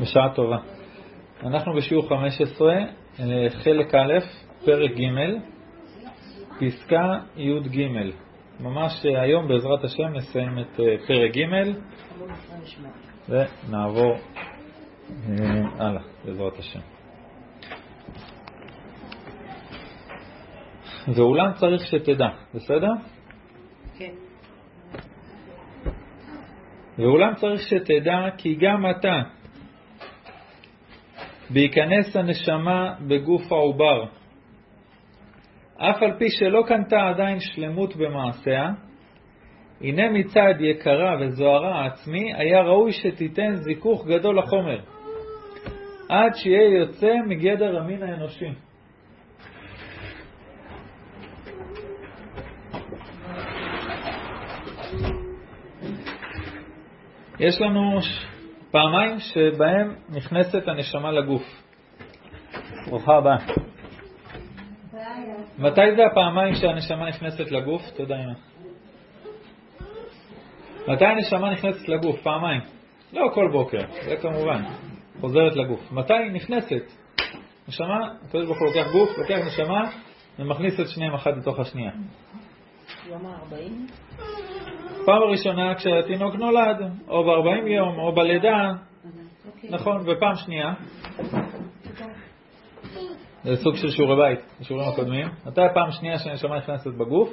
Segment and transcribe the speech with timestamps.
[0.00, 0.56] בשעה טובה.
[1.42, 2.84] אנחנו בשיעור 15, אה,
[3.50, 4.18] חלק א',
[4.64, 5.04] פרק ג',
[6.60, 7.86] פסקה י"ג.
[8.60, 11.72] ממש אה, היום בעזרת השם נסיים את אה, פרק ג'
[13.28, 14.14] ונעבור
[15.78, 16.80] הלאה בעזרת השם.
[21.14, 22.92] ואולם צריך שתדע, בסדר?
[23.98, 24.12] כן.
[26.98, 29.22] ואולם צריך שתדע כי גם אתה,
[31.52, 34.04] בהיכנס הנשמה בגוף העובר,
[35.76, 38.70] אף על פי שלא קנתה עדיין שלמות במעשיה,
[39.80, 44.80] הנה מצד יקרה וזוהרה העצמי, היה ראוי שתיתן זיכוך גדול לחומר,
[46.08, 48.48] עד שיהיה יוצא מגדר המין האנושי.
[57.40, 57.98] יש לנו
[58.72, 61.42] פעמיים שבהם נכנסת הנשמה לגוף.
[62.86, 63.36] ברוכה הבאה.
[65.58, 67.82] מתי זה הפעמיים שהנשמה נכנסת לגוף?
[67.96, 68.32] תודה אמא.
[70.88, 72.22] מתי הנשמה נכנסת לגוף?
[72.22, 72.60] פעמיים.
[73.12, 74.62] לא כל בוקר, זה כמובן.
[75.20, 75.92] חוזרת לגוף.
[75.92, 76.92] מתי היא נכנסת?
[77.68, 79.90] נשמה, הקדוש ברוך הוא לוקח גוף, לוקח נשמה
[80.38, 81.90] ומכניס את שניהם אחת לתוך השנייה.
[83.08, 84.51] יום ה-40?
[85.06, 88.72] פעם ראשונה כשהתינוק נולד, או ב-40 יום, או בלידה,
[89.70, 90.74] נכון, ופעם שנייה,
[93.42, 95.26] זה סוג של שיעורי בית, השיעורים הקודמים.
[95.46, 97.28] מתי הפעם השנייה שהנשמה נכנסת בגוף?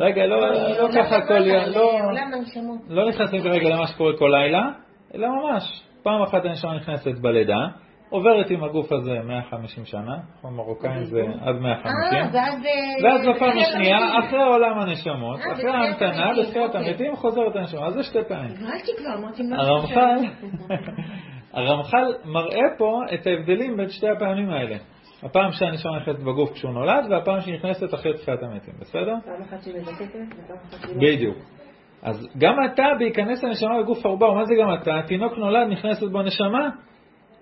[0.00, 1.64] רגע, לא ככה כל יום,
[2.88, 3.08] לא.
[3.08, 4.62] נכנסים כרגע למה שקורה כל לילה,
[5.14, 7.66] אלא ממש, פעם אחת הנשמה נכנסת בלידה,
[8.10, 12.18] עוברת עם הגוף הזה 150 שנה, אנחנו מרוקאים זה עד 150,
[13.04, 18.18] ואז בפעם השנייה, אחרי עולם הנשמות, אחרי ההמתנה, בתחילת המתים, חוזרת הנשמה, אז זה שתי
[18.28, 18.54] פעמים.
[19.52, 20.18] הרמח"ל,
[21.54, 24.76] הרמח"ל מראה פה את ההבדלים בין שתי הפעמים האלה.
[25.22, 29.14] הפעם שהנשמה נכנסת בגוף כשהוא נולד, והפעם שהיא נכנסת אחרי תחילת המתים, בסדר?
[29.24, 30.96] פעם אחת שהיא מזקקת, ופעם אחת שהיא...
[30.96, 31.36] בדיוק.
[32.02, 34.98] אז גם אתה, בהיכנס הנשמה בגוף העובר, מה זה גם אתה?
[34.98, 36.68] התינוק נולד, נכנסת בו נשמה,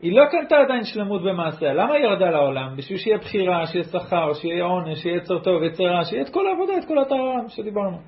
[0.03, 1.75] היא לא קנתה עדיין שלמות במעשיה.
[1.75, 2.77] למה היא ירדה לעולם?
[2.77, 6.47] בשביל שיהיה בחירה, שיהיה שכר, שיהיה עונש, שיהיה יצר טוב, יצר רע, שיהיה את כל
[6.47, 7.99] העבודה, את כל הטהרה שדיברנו.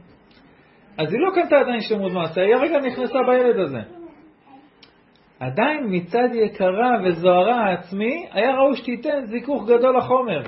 [0.98, 3.80] אז היא לא קנתה עדיין שלמות במעשיה, היא הרגע נכנסה בילד הזה.
[5.40, 10.42] עדיין מצד יקרה וזוהרה העצמי, היה ראוי שתיתן זיכוך גדול לחומר,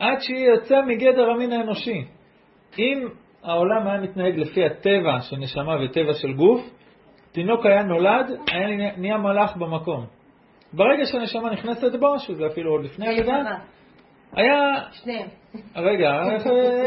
[0.00, 2.04] עד שהיא יוצא מגדר המין האנושי.
[2.78, 3.08] אם
[3.44, 6.60] העולם היה מתנהג לפי הטבע של נשמה וטבע של גוף,
[7.32, 10.15] תינוק היה נולד, היה נהיה מלאך במקום.
[10.76, 13.42] ברגע שהנשמה נכנסת בו, שזה אפילו עוד לפני הלידה,
[14.32, 14.54] היה...
[14.92, 15.28] שניהם.
[15.76, 16.10] רגע,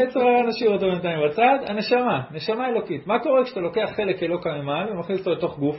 [0.02, 1.58] עצר היה נשאיר אותו בינתיים בצד.
[1.66, 3.06] הנשמה, נשמה אלוקית.
[3.06, 5.76] מה קורה כשאתה לוקח חלק אלוקה ממעל ומכניס אותו לתוך גוף?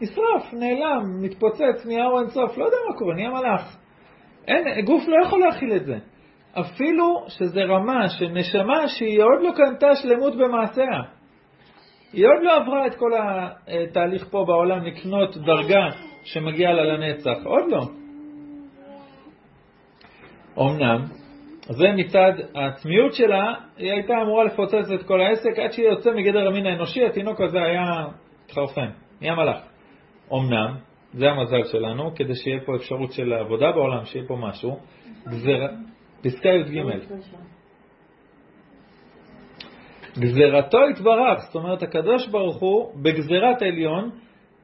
[0.00, 3.76] נשרף, נעלם, מתפוצץ, נהיה אור אינסוף, לא יודע מה קורה, נהיה מלאך.
[4.48, 5.98] אין, גוף לא יכול להכיל את זה.
[6.60, 11.00] אפילו שזה רמה של נשמה שהיא עוד לא קנתה שלמות במעשיה.
[12.12, 15.88] היא עוד לא עברה את כל התהליך פה בעולם לקנות דרגה
[16.24, 17.82] שמגיעה לה לנצח, עוד לא.
[20.58, 21.04] אמנם,
[21.62, 26.48] זה מצד העצמיות שלה, היא הייתה אמורה לפוצץ את כל העסק עד שהיא יוצא מגדר
[26.48, 28.06] המין האנושי, התינוק הזה היה
[28.44, 28.90] התחרפן,
[29.20, 29.62] נהיה מלאך.
[30.32, 30.76] אמנם,
[31.12, 34.78] זה המזל שלנו, כדי שיהיה פה אפשרות של עבודה בעולם, שיהיה פה משהו,
[35.28, 35.66] גזר...
[36.22, 36.82] פסקה י"ג.
[40.18, 44.10] גזרתו יתברך, זאת אומרת הקדוש ברוך הוא בגזרת עליון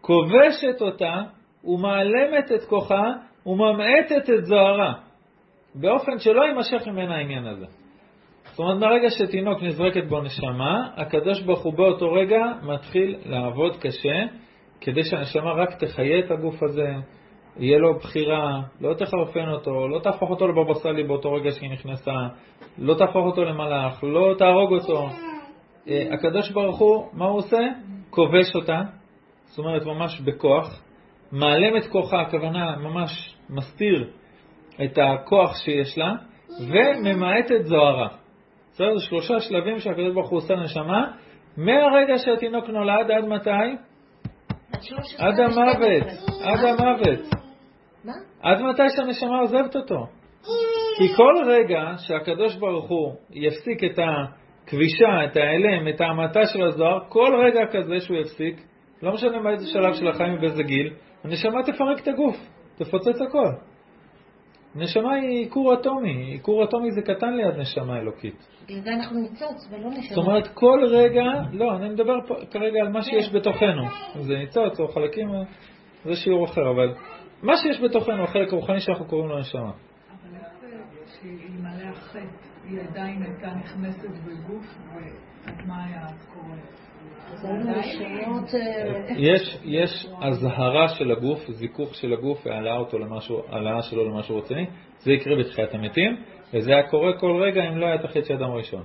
[0.00, 1.22] כובשת אותה
[1.64, 3.12] ומעלמת את כוחה
[3.46, 4.92] וממעטת את זוהרה,
[5.74, 7.66] באופן שלא יימשך ממנה העניין הזה.
[8.44, 14.24] זאת אומרת, מהרגע שתינוק נזרקת בו נשמה, הקדוש ברוך הוא באותו רגע מתחיל לעבוד קשה,
[14.80, 16.92] כדי שהנשמה רק תחיה את הגוף הזה,
[17.56, 22.12] יהיה לו בחירה, לא תחרפן אותו, לא תהפוך אותו לבבא סאלי באותו רגע שהיא נכנסה,
[22.78, 25.08] לא תהפוך אותו למלאך, לא תהרוג אותו.
[25.88, 27.60] אה, הקדוש ברוך הוא, מה הוא עושה?
[28.10, 28.80] כובש אותה,
[29.44, 30.82] זאת אומרת ממש בכוח,
[31.32, 34.10] מעלם את כוחה, הכוונה ממש מסתיר
[34.84, 36.12] את הכוח שיש לה,
[36.60, 38.08] וממעט את זוהרה.
[38.72, 38.98] בסדר?
[38.98, 41.10] זה שלושה שלבים שהקדוש ברוך הוא עושה לנשמה,
[41.56, 43.50] מהרגע שהתינוק נולד עד מתי?
[45.18, 46.06] עד המוות,
[46.44, 47.34] עד המוות.
[48.04, 48.12] מה?
[48.42, 50.06] עד מתי שהנשמה עוזבת אותו.
[50.98, 56.98] כי כל רגע שהקדוש ברוך הוא יפסיק את הכבישה, את ההלם, את ההמתה של הזוהר,
[57.08, 58.60] כל רגע כזה שהוא יפסיק,
[59.02, 62.36] לא משנה באיזה שלב של החיים ובאיזה גיל, הנשמה תפרק את הגוף,
[62.76, 63.52] תפוצץ הכל.
[64.74, 68.46] נשמה היא כור אטומי, כור אטומי זה קטן ליד נשמה אלוקית.
[68.64, 70.14] בגלל זה אנחנו ניצוץ ולא נשמה.
[70.14, 73.82] זאת אומרת, כל רגע, לא, אני מדבר פה כרגע על מה שיש בתוכנו.
[74.20, 75.28] זה ניצוץ או חלקים,
[76.04, 76.94] זה שיעור אחר, אבל
[77.42, 79.70] מה שיש בתוכנו, החלק הרוחני שאנחנו קוראים לו נשמה.
[79.70, 80.68] אבל איך זה
[81.20, 86.56] שאלמלא החטא היא עדיין הייתה נכנסת בגוף, ואז מה היה אז קורה?
[89.16, 94.66] יש, יש אזהרה של הגוף, זיכוך של הגוף והעלאה אותו למשהו, העלאה שלו למשהו רציני,
[94.98, 96.16] זה יקרה בתחיית המתים,
[96.54, 98.82] וזה היה קורה כל רגע אם לא היה את החטא של אדם ראשון.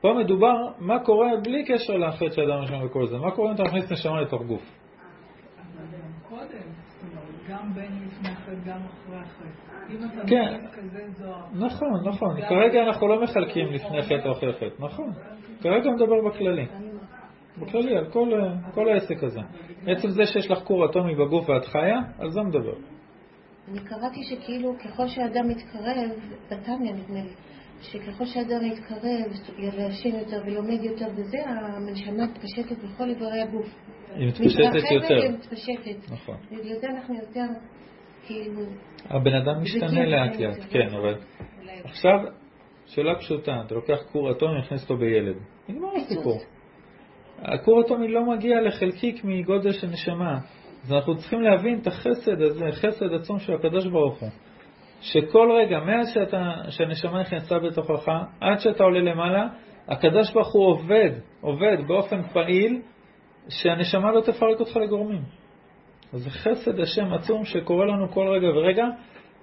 [0.00, 3.54] פה מדובר מה קורה בלי קשר לחטא של אדם ראשון וכל זה, מה קורה אם
[3.54, 4.62] אתה מכניס נשמה לתוך גוף.
[4.62, 6.46] אבל גם קודם,
[6.86, 9.72] זאת אומרת, גם בין לפני החטא, גם אחרי החטא.
[9.90, 10.66] אם אתה כן.
[10.72, 15.12] כזה זוהר, נכון, נכון, כרגע אנחנו לא מחלקים לפני חטא או אחרי חטא, נכון,
[15.60, 16.66] כרגע מדבר בכללי,
[17.58, 18.30] בכללי, על כל,
[18.74, 19.40] כל העסק הזה.
[19.86, 22.74] עצם זה שיש לך כור אטומי בגוף ואת חיה, על זה מדבר.
[23.68, 26.10] אני קראתי שכאילו ככל שאדם מתקרב,
[26.50, 27.34] בתניא נדמה לי,
[27.80, 33.66] שככל שאדם מתקרב להשם יותר ולומד יותר וזה, הנשמה מתפשטת בכל איברי הגוף.
[34.14, 35.28] היא מתפשטת יותר.
[35.28, 36.12] ומתפשטת.
[36.12, 36.36] נכון.
[36.50, 37.46] בגלל זה אנחנו יותר,
[38.26, 38.60] כאילו,
[39.04, 40.88] הבן אדם משתנה לאט לאט, כן.
[41.00, 41.14] אבל
[41.84, 42.18] עכשיו,
[42.86, 45.36] שאלה פשוטה, אתה לוקח כור אטומי ומכניס אותו בילד.
[45.68, 46.38] נגמר הסיפור.
[47.44, 50.38] הכור אטומי לא מגיע לחלקיק מגודל של נשמה.
[50.84, 54.28] אז אנחנו צריכים להבין את החסד הזה, חסד עצום של הקדוש ברוך הוא.
[55.00, 58.08] שכל רגע, מאז שאתה, שהנשמה נכנסה בתוכך,
[58.40, 59.46] עד שאתה עולה למעלה,
[59.88, 61.10] הקדוש ברוך הוא עובד,
[61.40, 62.80] עובד באופן פעיל,
[63.48, 65.22] שהנשמה לא תפרק אותך לגורמים.
[66.12, 68.86] זה חסד השם עצום שקורה לנו כל רגע ורגע.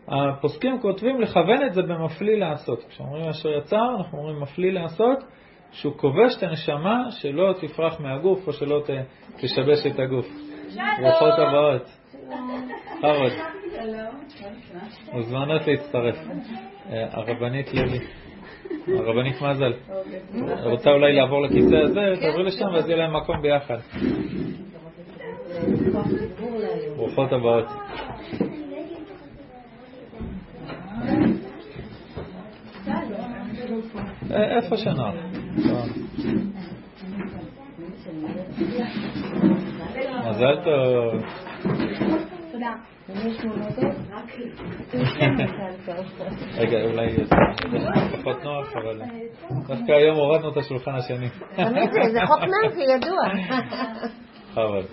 [0.07, 2.83] הפוסקים כותבים לכוון את זה במפליא לעשות.
[2.89, 5.23] כשאומרים אשר יצר, אנחנו אומרים מפליא לעשות,
[5.71, 8.89] שהוא כובש את הנשמה שלא תפרח מהגוף או שלא ת,
[9.37, 10.27] תשבש את הגוף.
[11.01, 11.85] ברוכות הבאות.
[13.01, 13.31] חרוד.
[15.13, 16.15] מוזמנות להצטרף.
[16.89, 17.99] אה, הרבנית לוי.
[18.87, 19.73] הרבנית מזל.
[20.63, 23.77] רוצה אולי לעבור לכיסא הזה, תעברי לשם ואז יהיה להם מקום ביחד.
[26.95, 27.65] ברוכות הבאות.
[34.31, 35.15] אה, איפה שנוח.
[40.29, 41.23] מזל טוב.
[43.43, 43.99] מולדת?
[46.57, 47.07] רגע, אולי
[48.11, 49.01] פחות נוח, אבל
[49.67, 51.29] דווקא היום הורדנו את השולחן השני.
[51.55, 53.17] זה, זה חוק נאצי ידוע.
[54.53, 54.83] חבל.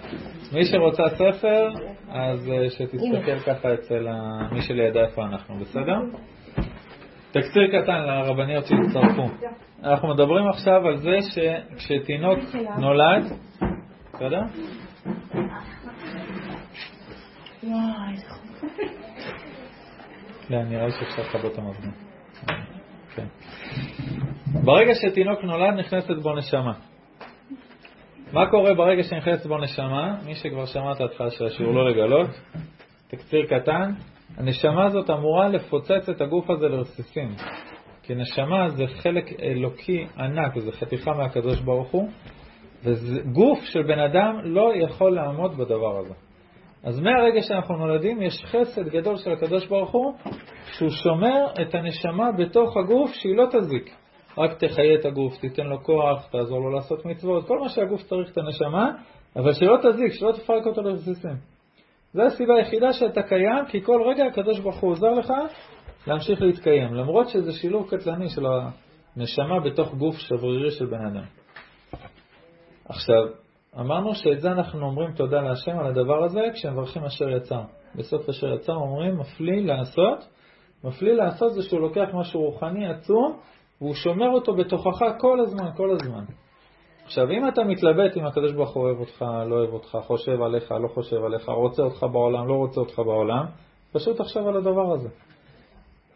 [0.53, 1.69] מי שרוצה ספר,
[2.09, 4.07] אז אה, שתסתכל ככה אצל
[4.53, 5.99] מי שלידה איפה אנחנו, בסדר?
[7.31, 9.27] תקציר קטן לרבניות שהצטרפו.
[9.85, 12.39] אנחנו מדברים עכשיו על זה שכשתינוק
[12.79, 13.25] נולד,
[14.15, 14.41] בסדר?
[20.51, 21.91] לא, נראה לי שאפשר לכבות את המזגן.
[23.15, 23.27] כן.
[24.65, 26.73] ברגע שתינוק נולד נכנסת בו נשמה.
[28.33, 30.17] מה קורה ברגע שנכנסת בו נשמה?
[30.27, 32.31] מי שכבר שמע את ההתחלה של השיעור לא לגלות,
[33.09, 33.93] תקציר קטן,
[34.37, 37.29] הנשמה הזאת אמורה לפוצץ את הגוף הזה לרסיסים.
[38.03, 42.09] כי נשמה זה חלק אלוקי ענק, זה חתיכה מהקדוש ברוך הוא,
[42.85, 46.15] וגוף של בן אדם לא יכול לעמוד בדבר הזה.
[46.85, 50.15] אז מהרגע שאנחנו נולדים יש חסד גדול של הקדוש ברוך הוא,
[50.73, 53.91] שהוא שומר את הנשמה בתוך הגוף שהיא לא תזיק.
[54.39, 58.33] רק תחיה את הגוף, תיתן לו כוח, תעזור לו לעשות מצוות, כל מה שהגוף צריך
[58.33, 58.91] את הנשמה,
[59.37, 61.56] אבל שלא תזיק, שלא תפרק אותו לרסיסים.
[62.17, 65.33] זו הסיבה היחידה שאתה קיים, כי כל רגע הקדוש ברוך הוא עוזר לך
[66.07, 68.47] להמשיך להתקיים, למרות שזה שילוב קטלני של
[69.17, 71.25] הנשמה בתוך גוף שברירי של בן אדם.
[72.89, 73.25] עכשיו,
[73.81, 77.63] אמרנו שאת זה אנחנו אומרים תודה להשם על הדבר הזה כשמברכים אשר יצר.
[77.95, 80.29] בסוף אשר יצר אומרים מפליא לעשות.
[80.85, 83.39] מפליא לעשות זה שהוא לוקח משהו רוחני עצום
[83.81, 86.25] והוא שומר אותו בתוכך כל הזמן, כל הזמן.
[87.07, 90.73] עכשיו, אם אתה מתלבט אם הקדוש ברוך הוא אוהב אותך, לא אוהב אותך, חושב עליך,
[90.73, 93.45] לא חושב עליך, רוצה אותך בעולם, לא רוצה אותך בעולם,
[93.93, 95.09] פשוט תחשוב על הדבר הזה.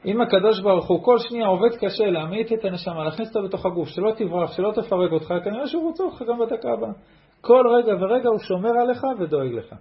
[0.06, 3.88] אם הקדוש ברוך הוא כל שנייה עובד קשה להמעיט את הנשמה, להכניס אותה בתוך הגוף,
[3.88, 6.92] שלא תברח, שלא תפרק אותך, כנראה שהוא רוצה אותך גם בדקה הבאה.
[7.40, 9.74] כל רגע ורגע הוא שומר עליך ודואג לך.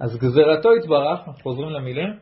[0.00, 2.12] אז גזירתו יתברך, חוזרים למילים,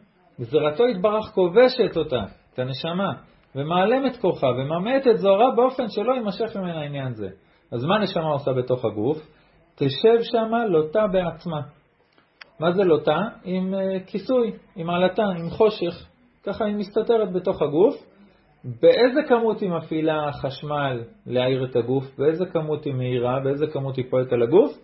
[0.40, 3.12] גזירתו יתברך כובשת אותה, את הנשמה,
[3.56, 7.28] ומעלם את כוחה, וממעט את זוהרה באופן שלא יימשך ממנה עניין זה.
[7.72, 9.18] אז מה נשמה עושה בתוך הגוף?
[9.74, 11.60] תשב שמה לוטה בעצמה.
[12.60, 13.18] מה זה לוטה?
[13.44, 16.06] עם uh, כיסוי, עם עלטה, עם חושך.
[16.42, 17.94] ככה היא מסתתרת בתוך הגוף.
[18.64, 24.04] באיזה כמות היא מפעילה חשמל להעיר את הגוף, באיזה כמות היא מהירה, באיזה כמות היא
[24.10, 24.78] פועלת על הגוף,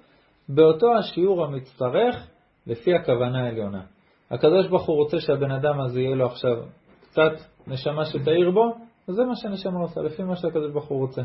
[0.49, 2.29] באותו השיעור המצטרך
[2.67, 3.83] לפי הכוונה העליונה.
[4.31, 6.57] הקדוש ברוך הוא רוצה שהבן אדם הזה יהיה לו עכשיו
[7.02, 8.75] קצת נשמה שתאיר בו,
[9.09, 11.23] וזה מה שהנשמה עושה, לפי מה שהקדוש ברוך הוא רוצה.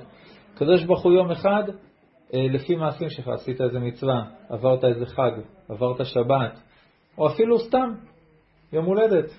[0.53, 1.63] הקדוש ברוך הוא יום אחד,
[2.33, 5.31] אה, לפי מעשים שלך, עשית איזה מצווה, עברת איזה חג,
[5.69, 6.59] עברת שבת,
[7.17, 7.93] או אפילו סתם
[8.73, 9.31] יום הולדת.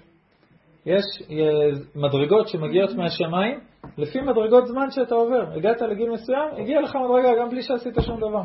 [0.87, 3.61] יש אה, מדרגות שמגיעות מהשמיים
[3.99, 5.45] לפי מדרגות זמן שאתה עובר.
[5.57, 8.43] הגעת לגיל מסוים, הגיע לך מדרגה גם בלי שעשית שום דבר.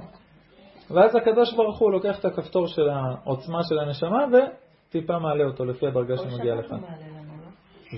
[0.91, 5.87] ואז הקדוש ברוך הוא לוקח את הכפתור של העוצמה של הנשמה וטיפה מעלה אותו לפי
[5.87, 6.75] הדרגה שמגיעה לך.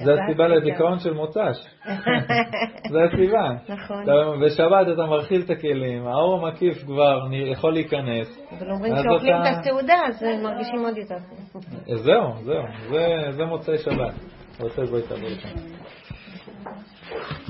[0.04, 1.86] זה הסיבה לדיכאון של מוצ"ש.
[2.92, 3.50] זה הסיבה.
[3.70, 4.06] נכון.
[4.46, 8.40] בשבת אתה מרחיל את הכלים, האור המקיף כבר יכול להיכנס.
[8.60, 11.16] אבל אומרים שאוכלים את הסעודה, אז מרגישים עוד יותר.
[11.96, 12.64] זהו, זהו.
[13.32, 14.14] זה מוצאי שבת.
[14.60, 15.50] רוצה בואי תעבור לשם.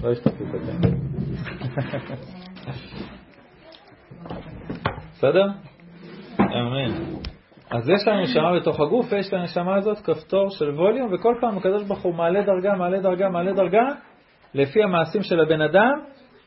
[0.03, 0.49] לא השתתפתי את
[5.13, 5.45] בסדר?
[6.39, 7.15] אמן.
[7.71, 11.83] אז יש לנו נשמה בתוך הגוף, ויש לנשמה הזאת כפתור של ווליום, וכל פעם הקדוש
[11.83, 13.87] ברוך הוא מעלה דרגה, מעלה דרגה, מעלה דרגה,
[14.53, 15.99] לפי המעשים של הבן אדם,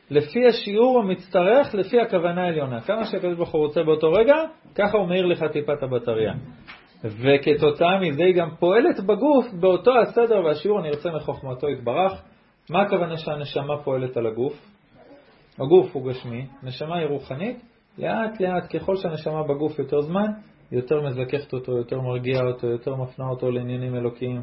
[0.09, 2.81] לפי השיעור המצטרך, לפי הכוונה העליונה.
[2.81, 4.35] כמה שהקדוש ברוך הוא רוצה באותו רגע,
[4.75, 6.33] ככה הוא מאיר לך טיפת הבטריה.
[7.03, 12.21] וכתוצאה מזה היא גם פועלת בגוף באותו הסדר והשיעור הנרצה מחוכמתו יתברך.
[12.69, 14.53] מה הכוונה שהנשמה פועלת על הגוף?
[15.59, 17.61] הגוף הוא גשמי, נשמה היא רוחנית,
[17.97, 20.31] לאט לאט ככל שהנשמה בגוף יותר זמן,
[20.71, 24.41] יותר מזככת אותו, יותר מרגיע אותו, יותר מפנה אותו לעניינים אלוקיים.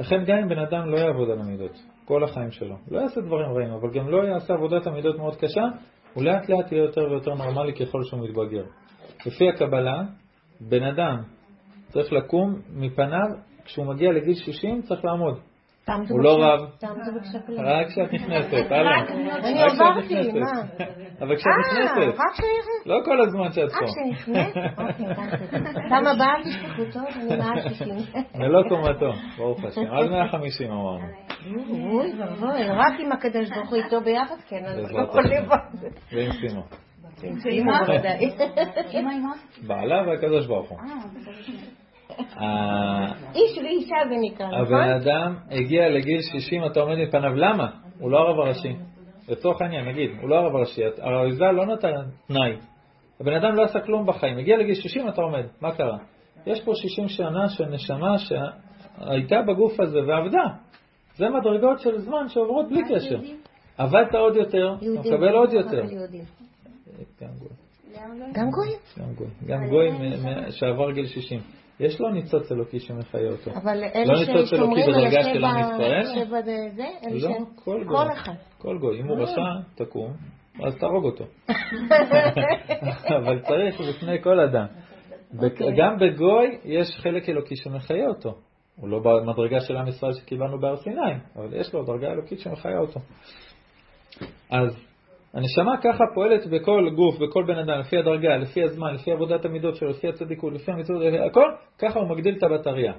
[0.00, 3.52] לכן גם אם בן אדם לא יעבוד על המידות, כל החיים שלו, לא יעשה דברים
[3.52, 5.62] רעים, אבל גם לא יעשה עבודת המידות מאוד קשה,
[6.14, 8.64] הוא לאט לאט יהיה יותר ויותר נורמלי ככל שהוא מתבגר.
[9.26, 10.02] לפי הקבלה,
[10.60, 11.22] בן אדם
[11.88, 13.28] צריך לקום מפניו,
[13.64, 15.38] כשהוא מגיע לגיל 60 צריך לעמוד.
[16.08, 16.60] הוא לא רב,
[17.58, 19.00] רק כשאת נכנסת, הלאה.
[19.44, 20.84] אני עברתי, מה?
[21.22, 22.86] אבל כשאת אה, נכנסת, רק כשנכנסת.
[22.86, 23.78] לא כל הזמן שאת פה.
[23.78, 24.56] רק כשנכנסת?
[24.78, 27.04] אוקיי, כמה בעל תשכחו טוב?
[27.16, 27.88] אני מעל 60.
[28.34, 29.80] מלוא קומתו, ברוך השם.
[29.80, 31.06] עד 150 אמרנו.
[31.70, 35.88] אוי ואבוי, רק עם הקדוש ברוך הוא איתו ביחד, כן, אז לא יכול לבד.
[36.12, 36.62] ועם סימו.
[37.22, 38.30] עם סימו בוודאי.
[39.66, 40.78] בעלה והקדוש ברוך הוא.
[43.34, 44.60] איש ואישה זה נקרא, נכון?
[44.60, 47.68] הבן אדם הגיע לגיל 60, אתה עומד מפניו, למה?
[47.98, 48.76] הוא לא הרב הראשי.
[49.28, 51.88] לצורך העניין, נגיד, הוא לא הרב הראשי, האריזה לא נתן
[52.28, 52.56] תנאי.
[53.20, 55.98] הבן אדם לא עשה כלום בחיים, הגיע לגיל 60, אתה עומד, מה קרה?
[56.46, 60.44] יש פה 60 שנה של נשמה שהייתה בגוף הזה ועבדה.
[61.16, 63.18] זה מדרגות של זמן שעוברות בלי קשר.
[63.78, 65.82] עבדת עוד יותר, אתה מקבל עוד יותר.
[68.34, 68.78] גם גויים?
[68.96, 69.32] גם גויים.
[69.46, 69.94] גם גויים
[70.50, 71.40] שעבר גיל 60.
[71.80, 73.50] יש לו ניצוץ אלוקי שמחיה אותו.
[73.50, 76.24] אבל לא אלה ניצוץ אלוקי בדרגה של עם השבע, ישראל?
[76.24, 77.98] שבע זה, זה, אלה לא, כל גוי.
[78.58, 79.00] כל גוי.
[79.00, 79.40] אם הוא רשע,
[79.74, 80.12] תקום,
[80.64, 81.24] אז תהרוג אותו.
[83.18, 84.66] אבל צריך בפני כל אדם.
[85.42, 85.76] אוקיי.
[85.76, 88.34] גם בגוי יש חלק אלוקי שמחיה אותו.
[88.76, 92.78] הוא לא במדרגה של עם ישראל שקיבלנו בהר סיני, אבל יש לו דרגה אלוקית שמחיה
[92.78, 93.00] אותו.
[94.50, 94.93] אז
[95.34, 99.76] הנשמה ככה פועלת בכל גוף, בכל בן אדם, לפי הדרגה, לפי הזמן, לפי עבודת המידות
[99.76, 102.92] שלו, לפי הצדיקות, לפי המצוות, הכל, ככה הוא מגדיל את הבטריה.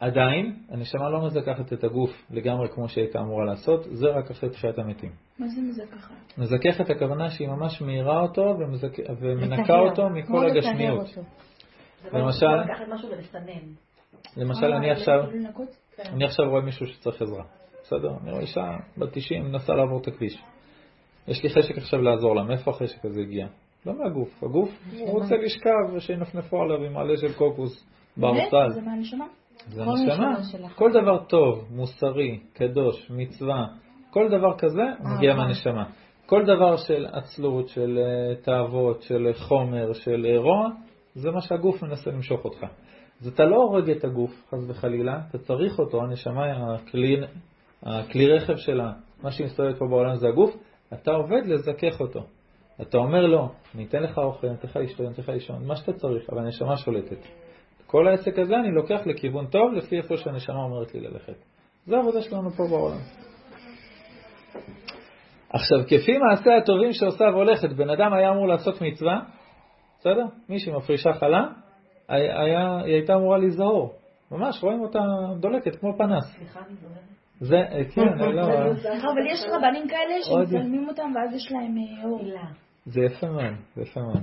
[0.00, 4.78] עדיין, הנשמה לא מזכחת את הגוף לגמרי כמו שהייתה אמורה לעשות, זה רק אחרי תחיית
[4.78, 5.10] המתים.
[5.38, 6.14] מה זה מזכחת?
[6.38, 8.98] מזככת הכוונה שהיא ממש מאירה אותו ומזכ...
[9.20, 9.78] ומנקה.
[9.78, 11.06] אותו מכל הגשמיות.
[12.12, 12.46] למשל.
[14.36, 15.68] למשל אני עכשיו, לנקות?
[15.98, 17.44] אני עכשיו רואה מישהו שצריך עזרה,
[17.82, 18.10] בסדר?
[18.22, 20.42] אני רואה אישה בת 90 מנסה לעבור את הכביש.
[21.28, 23.46] יש לי חשק עכשיו לעזור לה, מאיפה החשק הזה הגיע?
[23.86, 28.70] לא מהגוף, הגוף הוא רוצה לשכב ושינפנפו עליו עם עלה של קוקוס בארסל.
[28.74, 29.26] זה מהנשמה?
[29.68, 30.70] זה הנשמה.
[30.74, 33.66] כל דבר טוב, מוסרי, קדוש, מצווה,
[34.10, 35.42] כל דבר כזה מגיע אהבה.
[35.42, 35.84] מהנשמה.
[36.26, 40.68] כל דבר של עצלות, של אה, תאוות, של חומר, של אה, רוע,
[41.14, 42.66] זה מה שהגוף מנסה למשוך אותך.
[43.20, 47.16] אז אתה לא הורג את הגוף, חס וחלילה, אתה צריך אותו, הנשמה, הכלי,
[47.82, 48.92] הכלי רכב שלה,
[49.22, 50.56] מה שהיא מסתובבת פה בעולם זה הגוף,
[50.92, 52.20] אתה עובד לזכך אותו.
[52.82, 55.66] אתה אומר לו, אני אתן לך אוכל, אני אתן לך לשתות, אני אתן לך לישון,
[55.66, 57.18] מה שאתה צריך, אבל הנשמה שולטת.
[57.86, 61.36] כל העסק הזה אני לוקח לכיוון טוב, לפי איפה שהנשמה אומרת לי ללכת.
[61.86, 62.98] זו העבודה שלנו פה בעולם.
[65.48, 69.20] עכשיו, כפי מעשה הטובים שעושה והולכת, בן אדם היה אמור לעשות מצווה,
[69.98, 70.24] בסדר?
[70.48, 71.46] מישהי מפרישה חלה,
[72.08, 73.86] היה, היא הייתה אמורה להיזהר.
[74.30, 74.98] ממש, רואים אותה
[75.40, 76.36] דולקת כמו פנס.
[76.36, 77.16] סליחה, אני זוכרת.
[77.40, 82.08] זה, אה, כן, לא, סליחה, אבל יש רבנים כאלה שמצלמים אותם ואז יש להם אה,
[82.08, 82.22] אור.
[82.86, 84.22] זה יפה מאוד, זה יפה מאוד.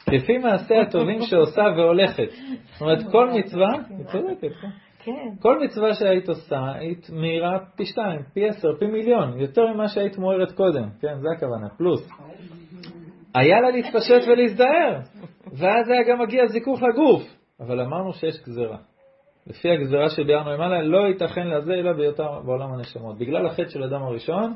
[0.00, 2.28] כפי מעשה הטובים שעושה והולכת.
[2.72, 4.68] זאת אומרת, כל מצווה, היא צודקת, כן.
[5.04, 5.12] כן.
[5.40, 10.18] כל מצווה שהיית עושה, היית מאירה פי שתיים, פי עשר, פי מיליון, יותר ממה שהיית
[10.18, 12.08] מוארת קודם, כן, זה הכוונה, פלוס.
[13.34, 15.00] היה לה להתפשט ולהזדהר,
[15.58, 17.22] ואז היה גם מגיע זיכוך לגוף,
[17.60, 18.76] אבל אמרנו שיש גזירה.
[19.46, 23.18] לפי הגזרה שביארנו למעלה, לא ייתכן לזה אלא בהיותה בעולם הנשמות.
[23.18, 24.52] בגלל החטא של אדם הראשון,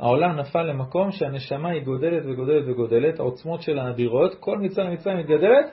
[0.00, 5.66] העולם נפל למקום שהנשמה היא גודלת וגודלת וגודלת, העוצמות שלה אדירות, כל מצווה ומצווה מתגדלת,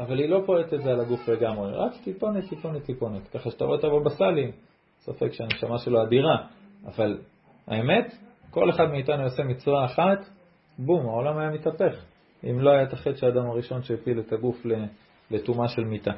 [0.00, 3.28] אבל היא לא פועלת את זה על הגוף לגמרי, רק טיפונת, טיפונת, טיפונת.
[3.28, 4.52] ככה שאתה רואה את הבבא סאלי,
[4.98, 6.36] ספק שהנשמה שלו אדירה,
[6.86, 7.18] אבל
[7.66, 8.14] האמת,
[8.50, 10.18] כל אחד מאיתנו יעשה מצווה אחת,
[10.78, 12.04] בום, העולם היה מתהפך.
[12.44, 14.66] אם לא היה את החטא של האדם הראשון שהפיל את הגוף
[15.30, 16.12] לטומאה של מיטה.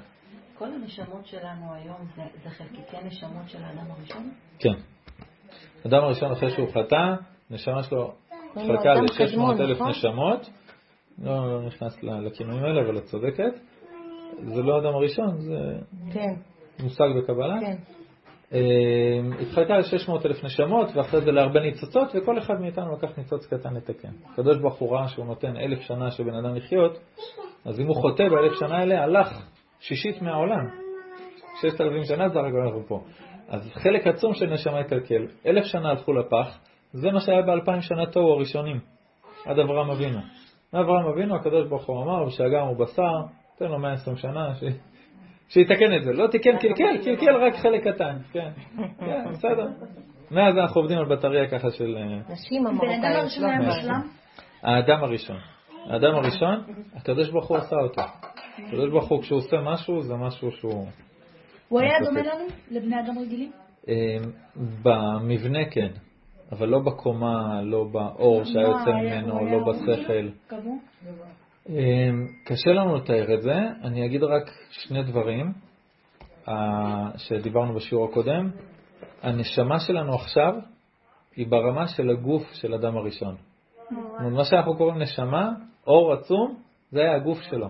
[0.59, 4.31] כל הנשמות שלנו היום זה, זה חלקיקי נשמות של האדם הראשון?
[4.59, 4.75] כן.
[5.85, 7.15] האדם הראשון אחרי שהוא חטא,
[7.51, 8.13] נשמה שלו
[8.55, 9.89] חלקה ל-600 אלף נכון?
[9.89, 10.51] נשמות,
[11.19, 13.53] לא, לא נכנס לכינויים האלה, אבל את צודקת.
[14.55, 15.59] זה לא האדם הראשון, זה
[16.13, 16.35] כן.
[16.83, 17.61] מושג בקבלה.
[17.61, 17.77] כן.
[18.53, 23.75] אמ, התחלקה ל-600 אלף נשמות, ואחרי זה להרבה ניצוצות, וכל אחד מאיתנו לקח ניצוץ קטן
[23.75, 24.13] לתקן.
[24.33, 26.99] הקדוש ברוך הוא ראה שהוא נותן אלף שנה שבן אדם לחיות,
[27.65, 30.69] אז אם הוא חוטא באלף שנה האלה, הלך שישית מהעולם.
[31.61, 33.01] ששת אלפים שנה זה הרגע אנחנו פה.
[33.49, 35.27] אז חלק עצום של נשמה יקלקל.
[35.47, 36.59] אלף שנה הלכו לפח,
[36.93, 38.81] זה מה שהיה באלפיים שנה תוהו הראשונים,
[39.47, 40.19] עד אברהם אבינו.
[40.75, 43.13] אברהם אבינו, הקדוש ברוך הוא אמר, ושהגם הוא בשר,
[43.59, 44.65] תן לו 120 שנה, ש...
[45.49, 46.13] שיתקן את זה.
[46.13, 48.17] לא תיקן, קלקל, קלקל רק חלק קטן.
[48.33, 48.51] כן,
[48.99, 49.67] כן, בסדר.
[50.31, 51.97] מאז אנחנו עובדים על בטריה ככה של...
[51.97, 53.31] אה, נשים המרוקאיות.
[53.41, 53.49] לא
[54.63, 55.37] האדם הראשון.
[55.91, 56.63] האדם הראשון,
[56.97, 58.03] הקדוש ברוך הוא עשה אותו.
[58.59, 60.87] הקדוש ברוך הוא, כשהוא עושה משהו, זה משהו שהוא...
[61.69, 62.45] הוא היה דומה לנו?
[62.71, 63.53] לבני אדם רגילים?
[63.89, 63.95] אמ,
[64.83, 65.89] במבנה כן,
[66.53, 70.55] אבל לא בקומה, לא באור שהיה יוצא ממנו, לא בשכל.
[71.69, 75.53] אמ, קשה לנו לתאר את זה, אני אגיד רק שני דברים
[77.17, 78.51] שדיברנו בשיעור הקודם.
[79.23, 80.55] הנשמה שלנו עכשיו
[81.37, 83.37] היא ברמה של הגוף של אדם הראשון.
[84.33, 85.51] מה שאנחנו קוראים נשמה,
[85.87, 86.57] אור עצום,
[86.91, 87.69] זה היה הגוף שלו.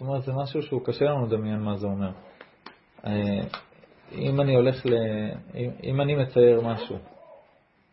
[0.00, 2.10] זאת אומרת, זה משהו שהוא קשה לנו לדמיין מה זה אומר.
[3.06, 3.40] אה,
[4.12, 4.94] אם אני הולך ל...
[5.84, 6.96] אם אני מצייר משהו,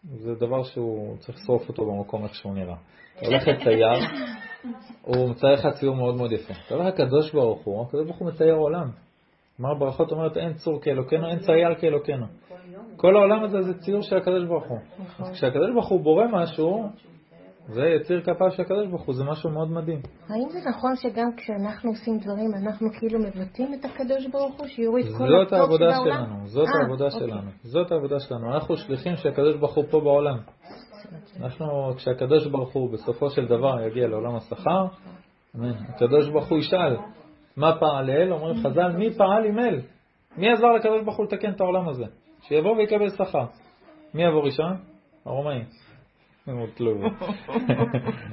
[0.03, 2.75] זה דבר שהוא צריך לשרוף אותו במקום איך שהוא נראה.
[3.17, 3.87] אתה הולך לצייר,
[5.01, 6.53] הוא מצייר לך ציור מאוד מאוד יפה.
[6.67, 8.89] אתה הולך לקדוש ברוך הוא, הקדוש ברוך הוא מצייר עולם.
[9.61, 12.25] אמר ברכות אומרת אין צור כאלוקינו, אין צייר כאלוקינו.
[12.98, 14.79] כל העולם הזה זה ציור של הקדוש ברוך הוא.
[15.20, 16.89] אז כשהקדוש ברוך הוא בורא משהו,
[17.68, 20.00] זה יציר כפיו של הקדוש ברוך הוא, זה משהו מאוד מדהים.
[20.30, 25.06] האם זה נכון שגם כשאנחנו עושים דברים, אנחנו כאילו מבטאים את הקדוש ברוך הוא, שיוריד
[25.18, 25.86] כל הטוב של העולם?
[25.86, 27.20] זאת העבודה שלנו, זאת 아, אה, העבודה אוקיי.
[27.20, 27.50] שלנו.
[27.64, 28.53] זאת העבודה שלנו.
[28.53, 30.38] אנחנו שליחים של הקדוש ברוך הוא פה בעולם.
[31.42, 34.86] אנחנו, כשהקדוש ברוך הוא בסופו של דבר יגיע לעולם השכר,
[35.90, 36.98] הקדוש ברוך הוא ישאל,
[37.58, 38.32] מה פעל אל?
[38.32, 39.82] אומרים חז"ל, מי פעל עם אל?
[40.38, 42.06] מי עזר לקדוש ברוך הוא לתקן את העולם הזה?
[42.42, 43.46] שיבוא ויקבל שכר.
[44.14, 44.77] מי יבוא ראשון?
[45.25, 45.86] הרומאים.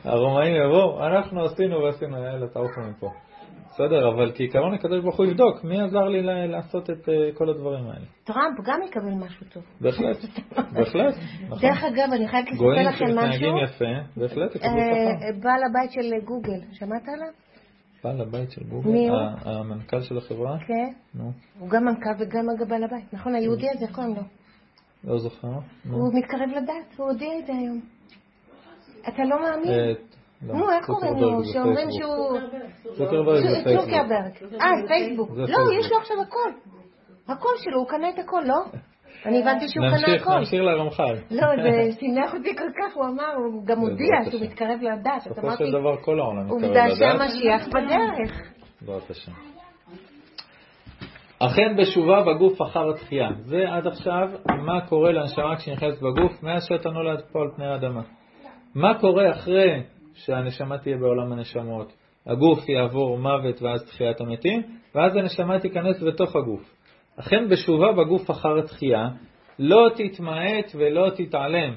[0.05, 3.11] הרומאים יבואו, אנחנו עשינו ועשינו, יאללה, תעופו מפה.
[3.75, 7.87] בסדר, אבל כעיקרון הקדוש ברוך הוא יבדוק, מי עזר לי לעשות את אה, כל הדברים
[7.87, 8.07] האלה?
[8.25, 9.63] טראמפ גם יקבל משהו טוב.
[9.81, 10.17] בהחלט,
[10.73, 11.15] בהחלט.
[11.45, 11.59] נכון.
[11.69, 13.07] דרך אגב, אני חייבת לספר לכם משהו.
[13.07, 15.27] גויים שמתנהגים יפה, בהחלט יקבלו שכר.
[15.27, 17.33] אה, בעל הבית של גוגל, שמעת עליו?
[18.05, 18.91] בעל הבית של גוגל?
[18.91, 19.19] מי הוא?
[19.45, 20.59] המנכ"ל של החברה?
[20.67, 20.93] כן.
[21.15, 21.33] נו.
[21.59, 23.15] הוא גם מנכ"ל וגם בעל הבית.
[23.15, 24.23] נכון, היהודי הזה, קוראים לו.
[25.05, 25.49] לא זוכר.
[25.91, 27.81] הוא מתקרב לדת, הוא הודיע את זה היום.
[29.09, 29.73] אתה לא מאמין?
[29.73, 29.93] אה,
[30.47, 31.45] לא, נו, איך קוראים לו?
[31.45, 32.39] שאומרים שהוא...
[32.97, 33.85] צוקרברג זה פייסבוק.
[33.85, 34.61] צוקרברג.
[34.61, 35.31] אה, פייסבוק.
[35.37, 36.51] לא, יש לו עכשיו הכל.
[37.29, 38.61] הכל שלו, הוא קנה את הכל, לא?
[39.27, 40.39] אני הבנתי שהוא קנה הכל.
[40.39, 41.15] נמשיך לרמח"ל.
[41.41, 45.27] לא, זה שימח אותי כל כך, הוא אמר, הוא גם הודיע שהוא מתקרב לדת.
[45.31, 46.91] בסופו של דבר כל העולם מתקרב לדת.
[46.91, 48.55] עובדה שהמשיח בדרך.
[48.81, 49.33] בעזרת השם.
[51.39, 53.29] אכן בשובה בגוף אחר התחייה.
[53.45, 54.29] זה עד עכשיו
[54.67, 58.03] מה קורה להנשמה כשנכנסת בגוף מאז שאתה נולד פה על פני האדמה.
[58.75, 59.83] מה קורה אחרי
[60.15, 61.93] שהנשמה תהיה בעולם הנשמות?
[62.27, 64.63] הגוף יעבור מוות ואז תחיית המתים,
[64.95, 66.75] ואז הנשמה תיכנס בתוך הגוף.
[67.17, 69.09] אכן בשובה בגוף אחר התחייה,
[69.59, 71.75] לא תתמעט ולא תתעלם.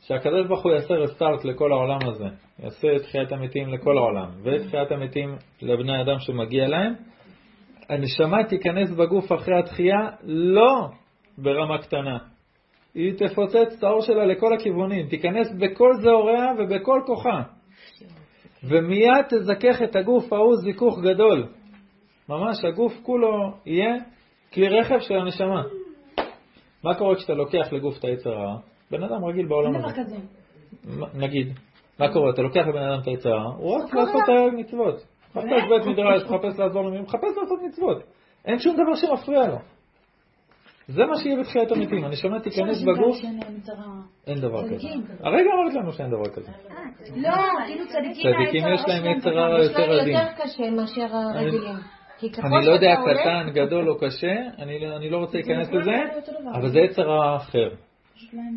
[0.00, 2.28] שהקדוש ברוך הוא יעשה רסטארט לכל העולם הזה,
[2.62, 6.94] יעשה את תחיית המתים לכל העולם, ואת תחיית המתים לבני אדם שמגיע להם,
[7.88, 10.88] הנשמה תיכנס בגוף אחרי התחייה לא
[11.38, 12.18] ברמה קטנה,
[12.94, 17.42] היא תפוצץ את האור שלה לכל הכיוונים, תיכנס בכל זהוריה ובכל כוחה.
[18.64, 21.46] ומיד תזכך את הגוף ההוא זיכוך גדול.
[22.28, 23.94] ממש הגוף כולו יהיה
[24.52, 25.62] כלי רכב של הנשמה.
[26.84, 28.56] מה קורה כשאתה לוקח לגוף את היצר הרע?
[28.90, 30.16] בן אדם רגיל בעולם הזה.
[31.14, 31.52] נגיד,
[31.98, 32.30] מה קורה?
[32.30, 34.94] אתה לוקח לבן אדם את היצר הרע, הוא רק לעשות את המצוות.
[35.34, 38.02] מחפש בית מדרש, מחפש לעזור למי, מחפש לעשות מצוות.
[38.44, 39.58] אין שום דבר שמפריע לו.
[40.88, 43.16] זה מה שיהיה בתחיית המתים, הנשמה תיכנס בגוף,
[44.26, 44.88] אין דבר כזה.
[45.20, 46.50] הרגע אמרת לנו שאין דבר כזה.
[47.16, 47.30] לא,
[47.66, 50.16] כאילו צדיקים יש להם יצר רע יותר עדין.
[50.16, 51.76] יותר קשה מאשר הרגילים.
[52.44, 55.92] אני לא יודע קטן, גדול או קשה, אני לא- לא רוצה להיכנס לזה.
[56.54, 57.68] אבל זה יצר הרע אחר.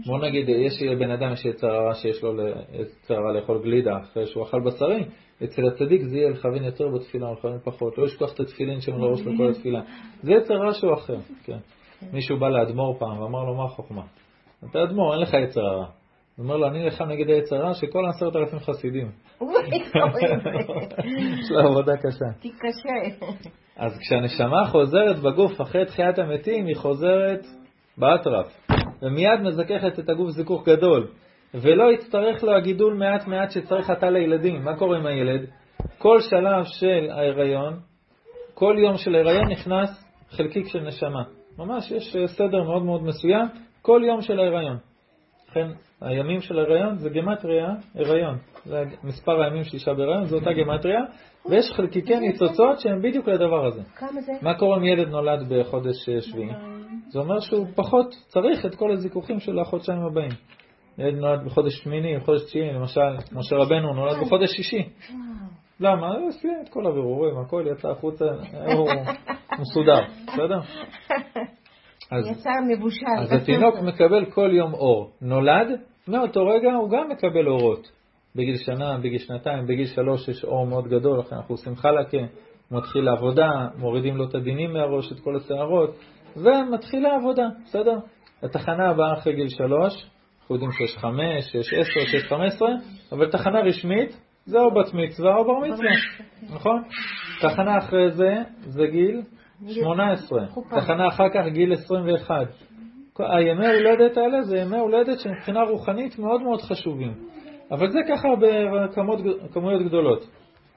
[0.05, 2.33] בוא נגיד, יש בן אדם יש יצר הרע שיש לו
[2.73, 5.05] יצר הרע לאכול גלידה אחרי שהוא אכל בשרי,
[5.43, 9.21] אצל הצדיק זה יהיה לכוון יותר בתפילה, לכוון פחות, לא לשכוח את התפילין שם לראש
[9.21, 9.81] לכל התפילה.
[10.23, 11.57] זה יצר רע שהוא אחר, כן.
[12.13, 14.01] מישהו בא לאדמו"ר פעם ואמר לו, מה החוכמה?
[14.69, 15.85] אתה אדמו"ר, אין לך יצר הרע.
[16.37, 19.11] הוא אומר לו, אני נלחם נגד היצר הרע של כל עשרת אלפים חסידים.
[21.39, 22.25] יש לו עבודה קשה.
[22.39, 23.25] תתקשה.
[23.77, 27.45] אז כשהנשמה חוזרת בגוף אחרי תחיית המתים, היא חוזרת
[27.97, 28.67] באטרף,
[29.01, 31.07] ומיד מזככת את הגוף זיכוך גדול,
[31.53, 34.63] ולא יצטרך לו הגידול מעט מעט שצריך עתה לילדים.
[34.63, 35.49] מה קורה עם הילד?
[35.97, 37.79] כל שלב של ההיריון,
[38.53, 39.89] כל יום של ההיריון נכנס
[40.29, 41.36] חלקיק של נשמה.
[41.57, 43.45] ממש יש אה, סדר מאוד מאוד מסוים,
[43.81, 44.77] כל יום של ההיריון.
[45.49, 45.67] לכן
[46.01, 48.37] הימים של ההיריון זה גמטריה הריון.
[48.65, 50.99] זה מספר הימים של אישה בהיריון, זו אותה גמטריה,
[51.49, 53.81] ויש חלקיקי ניצוצות שהם בדיוק לדבר הזה.
[53.95, 54.31] כמה זה?
[54.41, 56.49] מה קורה אם ילד נולד בחודש אה, שביעי?
[57.09, 60.31] זה אומר שהוא פחות צריך את כל הזיכוכים של החודשיים הבאים.
[60.97, 64.89] ילד נולד בחודש שמיני, בחודש תשיעי, למשל, משה רבנו נולד בחודש שישי.
[65.79, 66.07] למה?
[66.07, 68.25] הוא סיים את כל הבירורים, הכל יצא החוצה,
[69.59, 70.59] מסודר, בסדר?
[72.11, 73.05] אז יצא מבושל.
[73.19, 75.11] אז התינוק מקבל כל יום אור.
[75.21, 75.67] נולד,
[76.07, 77.91] מאותו רגע הוא גם מקבל אורות.
[78.35, 82.17] בגיל שנה, בגיל שנתיים, בגיל שלוש יש אור מאוד גדול, לכן אנחנו עושים חלקה,
[82.71, 85.97] מתחיל לעבודה, מורידים לו את הדינים מהראש, את כל השערות,
[86.35, 87.95] ומתחילה העבודה, בסדר?
[88.43, 89.93] התחנה הבאה אחרי גיל שלוש,
[90.39, 92.69] אנחנו יודעים שיש חמש, שיש עשר, שיש חמש עשרה,
[93.11, 95.89] אבל תחנה רשמית זה או בת מצווה או בר מצווה,
[96.55, 96.83] נכון?
[97.41, 99.21] תחנה אחרי זה, זה גיל
[99.65, 100.81] 18, חופה.
[100.81, 102.47] תחנה אחר כך גיל 21.
[103.19, 107.13] הימי הולדת האלה זה ימי הולדת שמבחינה רוחנית מאוד מאוד חשובים.
[107.71, 108.27] אבל זה ככה
[109.45, 110.27] בכמויות גדולות.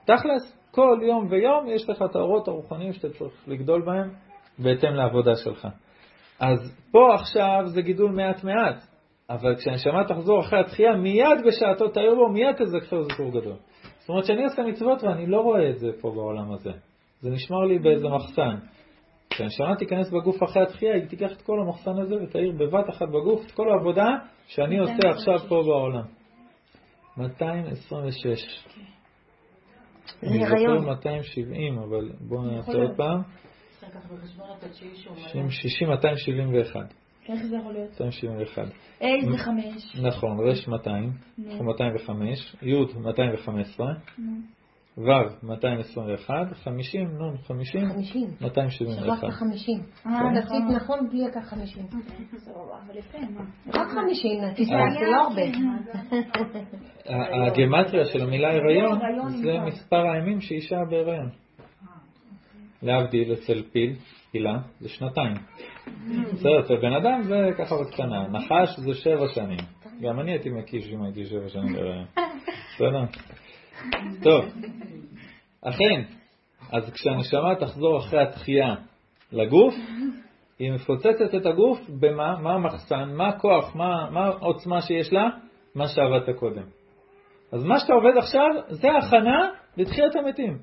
[0.04, 4.10] תכלס, כל יום ויום יש לך את האורות הרוחניים שאתה צריך לגדול בהם
[4.58, 5.68] בהתאם לעבודה שלך.
[6.40, 6.58] אז
[6.92, 8.86] פה עכשיו זה גידול מעט מעט,
[9.30, 13.56] אבל כשהנשמה תחזור אחרי התחייה, מיד בשעתו תאיר בו, מיד תזכר זכור גדול.
[13.98, 16.70] זאת אומרת שאני עושה מצוות ואני לא רואה את זה פה בעולם הזה.
[17.20, 18.56] זה נשמר לי באיזה מחסן.
[19.30, 23.46] כשהנשמה תיכנס בגוף אחרי התחייה, היא תיקח את כל המחסן הזה ותאיר בבת אחת בגוף
[23.46, 24.08] את כל העבודה
[24.46, 26.04] שאני עושה עכשיו פה בעולם.
[27.16, 28.64] 226.
[30.22, 30.84] אני זוכר להיריון.
[30.84, 32.72] 270, אבל בואו נעשה.
[32.72, 33.22] עוד פעם.
[33.80, 35.28] צריך לקחת בחשבון את התשיעי שהוא מלא.
[35.28, 36.94] 60, 60, 271.
[37.28, 37.90] איך זה יכול להיות?
[37.90, 38.62] 271.
[39.00, 39.96] A זה חמש.
[40.02, 43.86] נכון, רש 200, נו, אנחנו 205, י' 215,
[44.18, 44.59] נו.
[44.98, 45.02] ו'
[45.42, 48.28] 221, 50, נ' 50, 50.
[48.40, 49.16] 271.
[49.18, 49.80] שכחת 50.
[50.06, 50.74] אה, תחתית נכון.
[50.76, 51.86] נכון בלי לקח 50.
[52.36, 53.40] סבבה, אבל יפה, מה?
[53.74, 54.90] רק 50, תשמע, אה.
[54.90, 55.42] זה לא הרבה.
[57.08, 58.98] ה- הגימטריה של המילה הריון
[59.42, 59.58] זה.
[59.66, 61.28] מספר הימים שאישה בהריון.
[62.82, 63.96] להבדיל אצל פיל,
[64.32, 65.34] פילה, זה שנתיים.
[66.32, 68.28] בסדר, אצל בן אדם זה ככה בקטנה.
[68.28, 69.58] נחש זה שבע שנים.
[70.02, 72.04] גם אני הייתי מקיש אם הייתי שבע שנים בהריון.
[72.76, 73.04] בסדר?
[74.22, 74.44] טוב,
[75.62, 76.02] אכן,
[76.72, 78.74] אז כשהנשמה תחזור אחרי התחייה
[79.32, 79.74] לגוף,
[80.58, 82.36] היא מפוצצת את הגוף במה?
[82.38, 83.12] מה המחסן?
[83.14, 83.76] מה הכוח?
[83.76, 85.28] מה, מה העוצמה שיש לה?
[85.74, 86.62] מה שעבדת קודם.
[87.52, 90.58] אז מה שאתה עובד עכשיו, זה הכנה לתחיית המתים.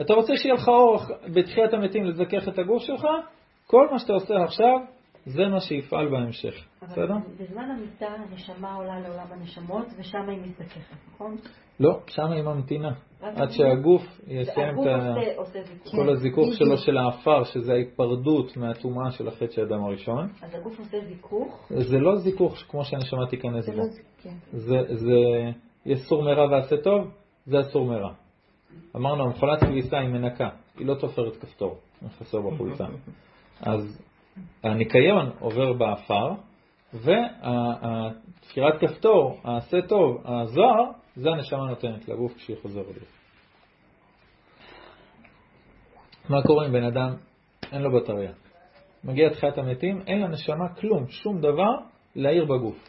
[0.00, 0.98] אתה רוצה שיהיה לך אור
[1.34, 3.06] בתחיית המתים לזכך את הגוף שלך?
[3.66, 4.78] כל מה שאתה עושה עכשיו,
[5.26, 6.54] זה מה שיפעל בהמשך.
[6.82, 7.14] בסדר?
[7.40, 11.36] בזמן המיטה הנשמה עולה לעולם הנשמות ושם היא מזדככת, נכון?
[11.80, 12.92] לא, שם היא ממתינה.
[13.22, 14.84] עד שהגוף יסיים את.
[15.90, 16.54] כל הזיכוך.
[16.54, 20.28] שלו של האפר, שזה ההיפרדות מהטומאה של החטא של אדם הראשון.
[20.42, 23.78] אז הגוף עושה זיכוך, זה לא זיכוך כמו שהנשמה תיכנס זה בו.
[23.78, 24.34] לא זה, כן.
[24.52, 25.50] זה, זה,
[25.86, 27.10] יש סור מרע ועשה טוב,
[27.46, 28.12] זה הסור מרע.
[28.96, 31.78] אמרנו, המכולת כביסה היא מנקה, היא לא תופרת כפתור,
[32.18, 32.84] חסר בחולצה.
[33.60, 34.02] אז
[34.62, 36.32] הניקיון עובר באפר,
[36.92, 40.84] והתפירת כפתור, העשה טוב, הזוהר,
[41.16, 43.20] זה הנשמה נותנת לגוף כשהיא חוזרת לגוף.
[46.28, 47.14] מה קורה אם בן אדם
[47.72, 48.32] אין לו בטריה?
[49.04, 51.70] מגיע תחיית המתים, אין לנשמה כלום, שום דבר
[52.16, 52.88] להעיר בגוף.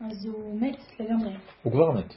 [0.00, 1.36] אז הוא מת לגמרי.
[1.62, 2.14] הוא כבר מת.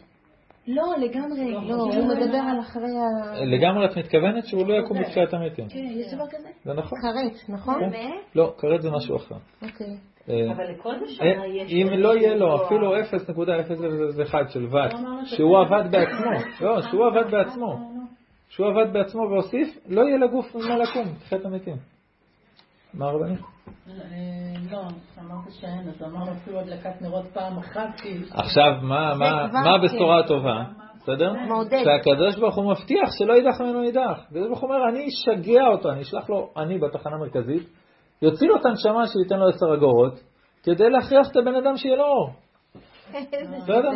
[0.67, 1.52] לא, לגמרי.
[1.52, 3.45] לא, הוא מדבר על אחרי ה...
[3.45, 5.69] לגמרי את מתכוונת שהוא לא יקום בתחיית המתים.
[5.69, 6.49] כן, יש דבר כזה?
[6.65, 6.99] זה נכון.
[7.02, 7.80] כרת, נכון?
[7.91, 8.12] כן.
[8.36, 9.36] לא, כרת זה משהו אחר.
[9.62, 9.88] אוקיי.
[10.30, 11.71] אה, אבל לכל אה, נשמה יש...
[11.71, 13.21] אם לא יהיה לו אפילו כוח.
[14.47, 17.76] 0.001 של ואט, אמרנו שהוא שזה- עבד בעצמו, לא, שהוא עבד בעצמו,
[18.49, 21.76] שהוא עבד בעצמו והוסיף, לא יהיה לגוף ממה לקום, תחיית המתים.
[22.93, 23.36] מה הרבנים?
[23.38, 23.93] אה,
[24.71, 24.77] לא,
[25.21, 28.25] אמרת שאין, אז אמרנו אפילו הדלקת נרות פעם אחת, כאילו.
[28.34, 29.13] עכשיו, מה-
[29.63, 30.63] מה הבשורה הטובה?
[31.01, 31.34] בסדר?
[31.47, 31.84] מעודד.
[31.84, 34.19] שהקדוש ברוך הוא מבטיח שלא יידח ממנו יידח.
[34.27, 37.67] הקדוש ברוך הוא אומר, אני אשגע אותו, אני אשלח לו, אני בתחנה המרכזית,
[38.21, 40.19] יוציא לו את הנשמה שייתן לו עשר אגורות,
[40.63, 42.29] כדי להכריח את הבן אדם שיהיה לו אור.
[43.58, 43.89] בסדר?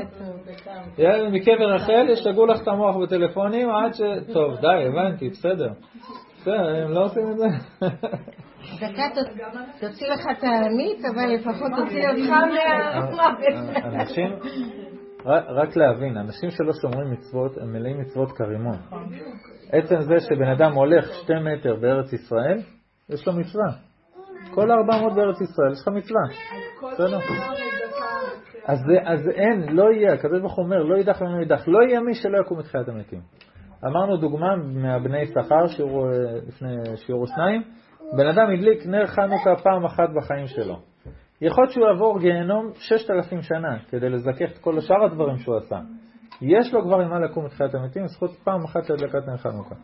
[1.32, 4.02] מקבר רחל ישגעו לך את המוח בטלפונים עד ש...
[4.34, 5.70] טוב, די, הבנתי, בסדר.
[6.42, 7.48] בסדר, הם לא עושים את זה.
[8.76, 9.04] דקה
[9.80, 13.86] תוציא לך את המיץ, אבל לפחות תוציא אותך מהמוות.
[13.86, 14.30] אנשים,
[15.26, 18.78] רק- להבין, אנשים שלא שומרים מצוות, הם מלאים מצוות כרימון.
[19.72, 22.58] עצם זה שבן אדם הולך שתי מטר בארץ ישראל,
[23.10, 23.68] יש לו מצווה.
[24.54, 26.22] כל 400 בארץ ישראל, יש לך מצווה.
[26.94, 27.20] בסדר?
[28.66, 32.00] אז, אז אין, לא יהיה, הקדוש ברוך הוא אומר, לא יידח ממנו יידח, לא יהיה
[32.00, 33.20] מי שלא יקום מתחיית המתים.
[33.86, 36.14] אמרנו דוגמה מהבני שכר, שיעור, אה,
[36.48, 37.62] לפני שיעור או שניים,
[38.14, 40.80] בן אדם הדליק נר חנוכה פעם אחת בחיים שלו.
[41.42, 45.80] יכול להיות שהוא יעבור גיהנום 6,000 שנה כדי לזכך את כל שאר הדברים שהוא עשה.
[46.42, 49.76] יש לו כבר עם מה לקום מתחיית המתים, זכות פעם אחת להדלקת נר חנוכה.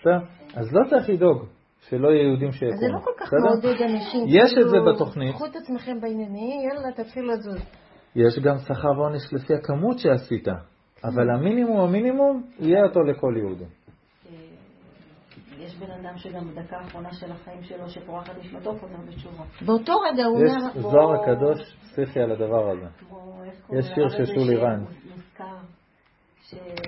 [0.00, 0.18] בסדר?
[0.56, 1.44] אז לא צריך לדאוג
[1.80, 2.76] שלא יהיו יהודים שיקומו.
[2.76, 3.32] זה לא כל כך?
[3.32, 4.24] מעודד אנשים.
[4.28, 5.34] יש את זה כאילו, בתוכנית.
[5.34, 7.58] קחו את עצמכם בעניינים, יאללה, תתחילו לזוז.
[8.16, 10.48] יש גם שכר ועונש לפי הכמות שעשית,
[11.04, 13.64] אבל המינימום המינימום יהיה אותו לכל יהודי.
[15.74, 19.44] יש בן אדם שגם בדקה האחרונה של החיים שלו, שפורחת נשמתו, חוזר בתשובה.
[19.66, 22.86] באותו רגע הוא יש אומר, זוהר הקדוש פסיכי על הדבר הזה.
[23.78, 24.84] יש שיר של שולי רן.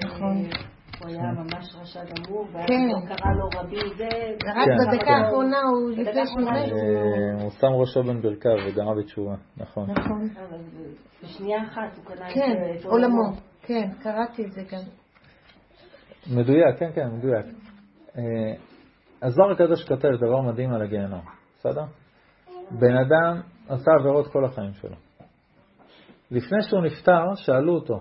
[0.05, 0.49] נכון.
[0.97, 2.89] שהוא היה ממש רשע גמור, ואז כן.
[2.89, 4.09] פתאום קרא לו רבי זה,
[4.47, 5.13] רק כן, בדקה כן.
[5.13, 6.59] האחרונה הוא לפני שמונה.
[6.59, 9.91] אה, הוא שם ראשו בין ברכיו וגרם בתשובה, נכון.
[9.91, 10.29] נכון.
[11.23, 13.33] בשנייה אחת הוא קנה כן, את עולמו.
[13.63, 14.83] כן, קראתי את זה גם.
[16.37, 17.47] מדויק, כן, כן, מדויק.
[19.23, 21.21] הזוהר הקדוש כותב דבר מדהים על הגיהנום,
[21.59, 21.85] בסדר?
[22.71, 24.97] בן אדם עשה עבירות כל החיים שלו.
[26.31, 28.01] לפני שהוא נפטר, שאלו אותו,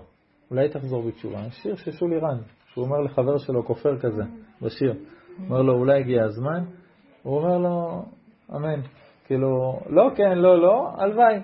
[0.50, 1.50] אולי תחזור בתשובה.
[1.50, 2.38] שיר של שולי רן,
[2.72, 4.22] שהוא אומר לחבר שלו, כופר כזה,
[4.62, 4.94] בשיר.
[5.44, 6.64] אומר לו, אולי הגיע הזמן?
[7.22, 8.04] הוא אומר לו,
[8.56, 8.80] אמן.
[9.24, 11.40] כאילו, לא כן, לא, לא, הלוואי.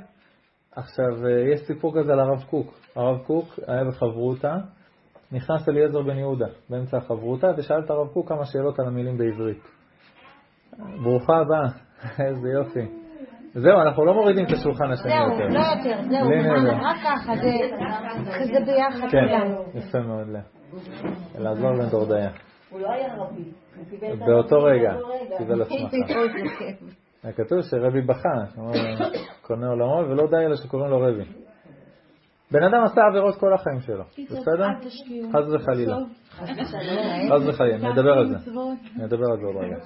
[0.72, 2.74] עכשיו, אה, יש סיפור כזה על הרב קוק.
[2.96, 4.56] הרב קוק היה בחברותה,
[5.32, 9.62] נכנס אליעזר בן יהודה באמצע החברותה ושאל את הרב קוק כמה שאלות על המילים בעברית.
[11.02, 11.66] ברוכה הבאה,
[12.26, 12.88] איזה יופי.
[13.54, 15.46] זהו, אנחנו לא מורידים את השולחן השני זהו, יותר.
[15.46, 16.28] לא יותר, זהו.
[16.80, 17.32] רק ככה,
[18.44, 19.64] זה ביחד כן, כולנו.
[19.74, 20.42] יפה מאוד, לאה.
[21.38, 22.30] אלעזור בן דורדיה.
[22.70, 23.42] הוא לא היה רבי.
[23.76, 25.38] הוא קיבל את באותו רגע, באותו רגע.
[25.38, 25.96] קיבל הסמכה.
[27.22, 28.28] היה כתוב שרבי בכה,
[29.42, 31.24] קונה עולמו ולא די אלא שקוראים לו רבי.
[32.52, 34.66] בן אדם עשה עבירות כל החיים שלו, בסדר?
[35.32, 35.96] חס וחלילה.
[37.30, 38.36] חס וחלילה, נדבר על זה.
[38.96, 39.76] נדבר על זה עוד רגע.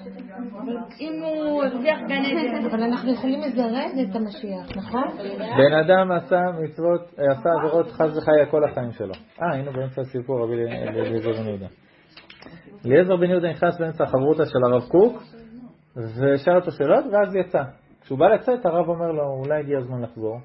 [1.00, 2.66] אם הוא הרוויח גן עדן.
[2.70, 5.08] אבל אנחנו יכולים לזרז את המשיח, נכון?
[5.58, 9.14] בן אדם עשה מצוות, אה, עשה עבירות חס וחלילה כל החיים שלו.
[9.42, 11.66] אה, היינו באמצע הסיפור רבי אליעזר בן יהודה.
[12.86, 15.22] אליעזר בן יהודה נכנס באמצע החברותא של הרב קוק,
[15.96, 17.62] ושאל אותו שאלות, ואז יצא.
[18.00, 20.38] כשהוא בא לצאת, הרב אומר לו, אולי הגיע הזמן לחזור.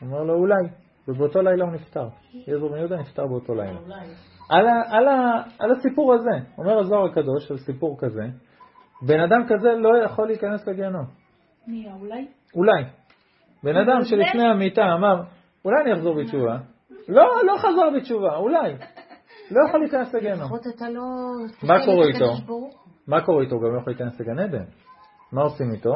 [0.00, 0.68] הוא אומר לו, אולי.
[1.10, 2.08] ובאותו לילה הוא נפטר.
[2.48, 3.78] אליעזר בן יהודה נפטר באותו לילה.
[4.50, 8.22] על, ה, על, ה, על הסיפור הזה, אומר הזוהר הקדוש על סיפור כזה,
[9.02, 11.04] בן אדם כזה לא יכול להיכנס לגיהנום.
[11.66, 12.26] מי, אולי?
[12.54, 12.84] אולי.
[13.62, 15.22] בן אדם שלפני המיטה אמר,
[15.64, 16.58] אולי אני אחזור בתשובה.
[17.08, 18.74] לא, לא חזר בתשובה, אולי.
[19.50, 20.44] לא יכול להיכנס לגיהנום.
[20.44, 21.02] לפחות אתה לא...
[21.62, 22.52] מה קורה איתו?
[23.06, 23.54] מה קורה איתו?
[23.54, 24.64] הוא גם לא יכול להיכנס לגן עדן.
[25.32, 25.94] מה עושים איתו?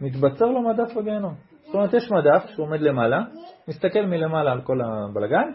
[0.00, 1.34] מתבצר לו מדף בגיהנום.
[1.76, 3.20] אומרת, יש מדף שהוא עומד למעלה,
[3.68, 5.50] מסתכל מלמעלה על כל הבלגן,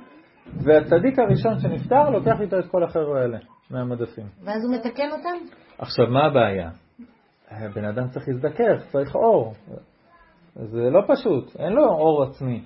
[0.63, 3.37] והצדיק הראשון שנפטר לוקח איתו את כל החבר'ה האלה
[3.71, 4.25] מהמדפים.
[4.43, 5.45] ואז הוא מתקן אותם?
[5.77, 6.69] עכשיו, מה הבעיה?
[7.73, 9.53] בן אדם צריך להזדכך, צריך אור.
[10.55, 12.63] זה לא פשוט, אין לו אור עצמי.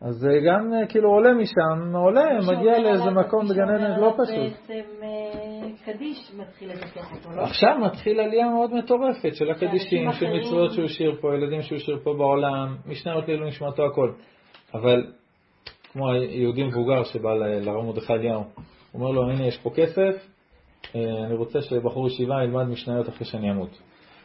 [0.00, 4.52] אז זה גם אה, כאילו עולה משם, עולה, מגיע לאיזה מקום בגן עדן, לא פשוט.
[4.68, 5.49] בעצם אה,
[5.84, 7.42] קדיש מתחיל לתקף אותו, לא?
[7.42, 11.98] עכשיו מתחיל עלייה מאוד מטורפת של הקדישים, של מצוות שהוא השאיר פה, ילדים שהוא השאיר
[12.04, 14.12] פה בעולם, משניות לעילוי נשמתו הכל.
[14.74, 15.06] אבל
[15.92, 18.40] כמו היהודי מבוגר שבא לרב מרדכי אליהו,
[18.92, 20.26] הוא אומר לו, הנה יש פה כסף,
[20.94, 23.78] אה, אני רוצה שבחור ישיבה ילמד משניות אחרי שאני אמות.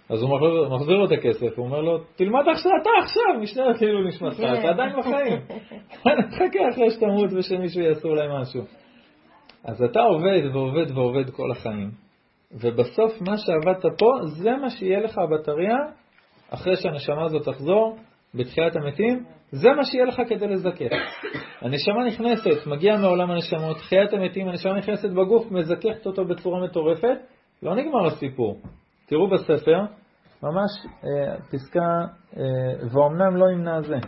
[0.10, 0.30] אז הוא
[0.76, 4.60] מחזיר- לו את הכסף, הוא אומר לו, תלמד עכשיו, אתה עכשיו, משניות לעילוי נשמתך, כן.
[4.60, 5.40] אתה עדיין בחיים.
[6.32, 8.62] תחכה אחרי שתמות ושמישהו יעשו אולי משהו.
[9.66, 11.92] אז אתה עובד ועובד ועובד כל החיים,
[12.52, 15.78] ובסוף מה שעבדת פה, זה מה שיהיה לך בטריה,
[16.50, 17.98] אחרי שהנשמה הזאת תחזור,
[18.36, 20.92] בתחיית המתים, זה מה שיהיה לך כדי לזכך.
[21.62, 27.18] הנשמה נכנסת, מגיעה מעולם הנשמות, תחיית המתים, הנשמה נכנסת בגוף, מזככת אותו בצורה מטורפת,
[27.64, 28.62] לא נגמר הסיפור.
[29.06, 29.80] תראו בספר,
[30.44, 30.72] ממש
[31.04, 32.06] אה, פסקה,
[32.38, 32.44] אה,
[32.92, 33.96] ואומנם לא ימנע זה.
[33.96, 34.02] אה,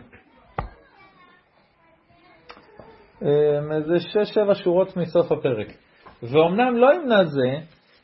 [3.21, 5.67] איזה שש-שבע שורות מסוף הפרק.
[6.23, 7.49] ואומנם לא ימנע זה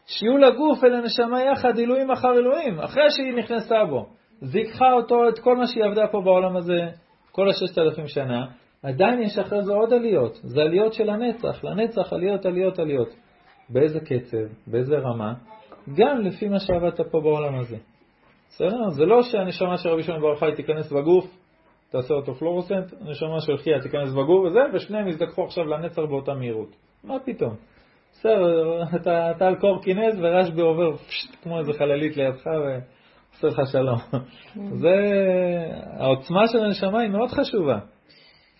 [0.06, 4.06] שיהיו לגוף ולנשמה יחד עילויים אחר עילויים, אחרי שהיא נכנסה בו.
[4.42, 6.80] זיככה אותו את כל מה שהיא עבדה פה בעולם הזה
[7.32, 8.46] כל הששת אלפים שנה,
[8.84, 13.10] עדיין יש אחרי זה עוד עליות, זה עליות של הנצח, לנצח עליות, עליות, עליות.
[13.70, 15.34] באיזה קצב, באיזה רמה,
[15.98, 17.78] גם לפי מה שעבדת פה בעולם הזה.
[18.50, 18.90] בסדר?
[18.90, 21.26] זה לא שהנשמה של רבי שמעון בר חי תיכנס בגוף,
[21.94, 26.76] תעשה אותו פלורוסנט, הנשמה של חייה תיכנס בגוף וזה, ושניהם יזדקחו עכשיו לנצח באותה מהירות.
[27.04, 27.56] מה פתאום?
[28.12, 33.98] בסדר, אתה, אתה על קורקינז ורשב"י עובר פשט, כמו איזה חללית לידך ועושה לך שלום.
[34.82, 34.96] זה,
[36.00, 37.80] העוצמה של הנשמה היא מאוד חשובה.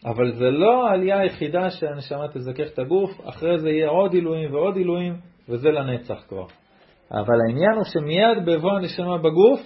[0.06, 4.76] אבל זה לא העלייה היחידה שהנשמה תזכך את הגוף, אחרי זה יהיה עוד עילויים ועוד
[4.76, 5.14] עילויים,
[5.50, 6.46] וזה לנצח כבר.
[7.12, 9.60] אבל העניין הוא שמיד בבוא הנשמה בגוף,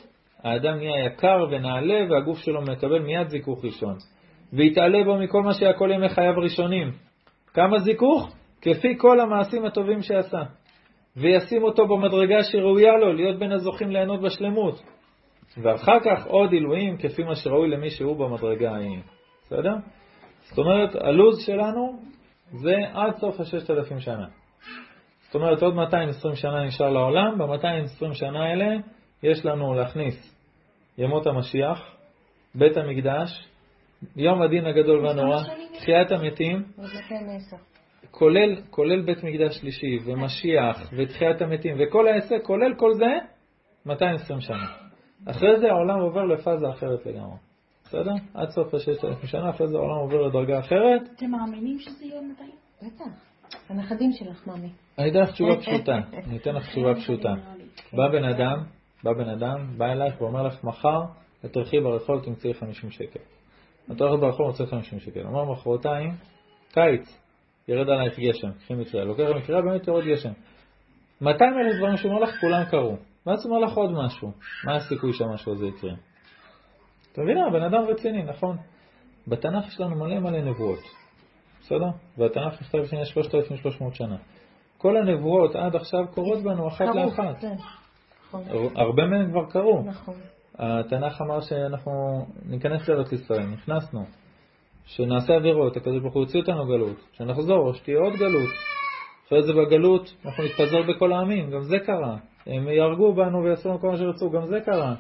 [0.44, 3.96] האדם נהיה יקר ונעלה, והגוף שלו מקבל מיד זיכוך ראשון.
[4.54, 6.92] ויתעלה בו מכל מה שהיה כל ימי חייו ראשונים.
[7.54, 8.36] כמה זיכוך?
[8.62, 10.42] כפי כל המעשים הטובים שעשה.
[11.18, 14.82] וישים אותו במדרגה שראויה לו, להיות בין הזוכים ליהנות בשלמות.
[15.64, 19.00] ואחר כך עוד עילויים כפי מה שראוי למי שהוא במדרגה ההיא.
[19.42, 19.74] בסדר?
[20.42, 22.00] זאת אומרת, הלו"ז שלנו
[22.52, 24.28] זה עד סוף הששת אלפים שנה.
[25.26, 28.76] זאת אומרת, עוד 220 שנה נשאר לעולם, ב-220 שנה האלה
[29.24, 30.36] יש לנו להכניס
[30.98, 31.96] ימות המשיח,
[32.56, 33.48] בית המקדש,
[34.16, 36.64] יום הדין הגדול והנורא, תחיית המתים,
[38.12, 43.06] כולל, כולל בית מקדש שלישי ומשיח ותחיית המתים וכל העסק, כולל כל זה,
[43.86, 44.68] 220 שנה.
[45.26, 47.38] אחרי זה העולם עובר לפאזה אחרת לגמרי.
[47.86, 48.12] בסדר?
[48.34, 51.02] עד סוף הששת אלפים שנה, אחרי זה העולם עובר לדרגה אחרת.
[51.16, 52.52] אתם מאמינים שזה יהיה מתי?
[52.82, 53.06] בטח.
[53.70, 54.70] הנכדים שלך, ממי.
[54.98, 56.00] אני אתן לך תשובה פשוטה.
[56.28, 57.34] אני אתן לך תשובה פשוטה.
[57.98, 58.64] בא בן אדם,
[59.04, 61.02] בא בן אדם, בא אלייך ואומר לך, מחר
[61.46, 63.20] את תלכי ברחוב תמצאי 50 שקל.
[63.92, 65.22] את הולכת ברחוב מוצאת 50 שקל.
[65.22, 66.12] אומר מחרתיים,
[66.72, 67.20] קיץ,
[67.68, 69.04] ירד עלייך גשם, קחי מקרה.
[69.04, 70.32] לוקח מקרה, באמת יורד גשם.
[71.22, 72.98] 200 אלף דברים שהוא אומר לך, כולם קרו.
[73.26, 74.32] ואז הוא אומר לך עוד משהו.
[74.66, 75.94] מה הסיכוי שהמשהו הזה יקרה?
[77.12, 77.38] אתה מבין?
[77.38, 78.58] הבן אדם רציני, נכון?
[79.28, 80.80] בתנ"ך יש לנו מלא מלא נבואות.
[81.62, 81.90] בסדר?
[82.18, 84.18] והתנ"ך נכתב לפני 3,300 שנה.
[84.78, 87.44] כל הנבואות עד עכשיו קורות בנו אחת לאחת.
[88.28, 88.44] נכון.
[88.76, 89.84] הרבה מהן כבר קרו.
[89.86, 90.16] נכון.
[90.58, 94.06] התנ"ך אמר שאנחנו ניכנס לארץ ישראל, נכנסנו.
[94.86, 98.50] שנעשה עבירות, הקדוש ברוך הוא יוציא אותנו גלות, שנחזור, שתהיה עוד גלות.
[99.28, 102.18] אחרי זה בגלות אנחנו נתפזר בכל העמים, גם זה קרה.
[102.48, 104.96] הם יהרגו בנו ויעשו לנו כל מה שרצו, גם זה קרה.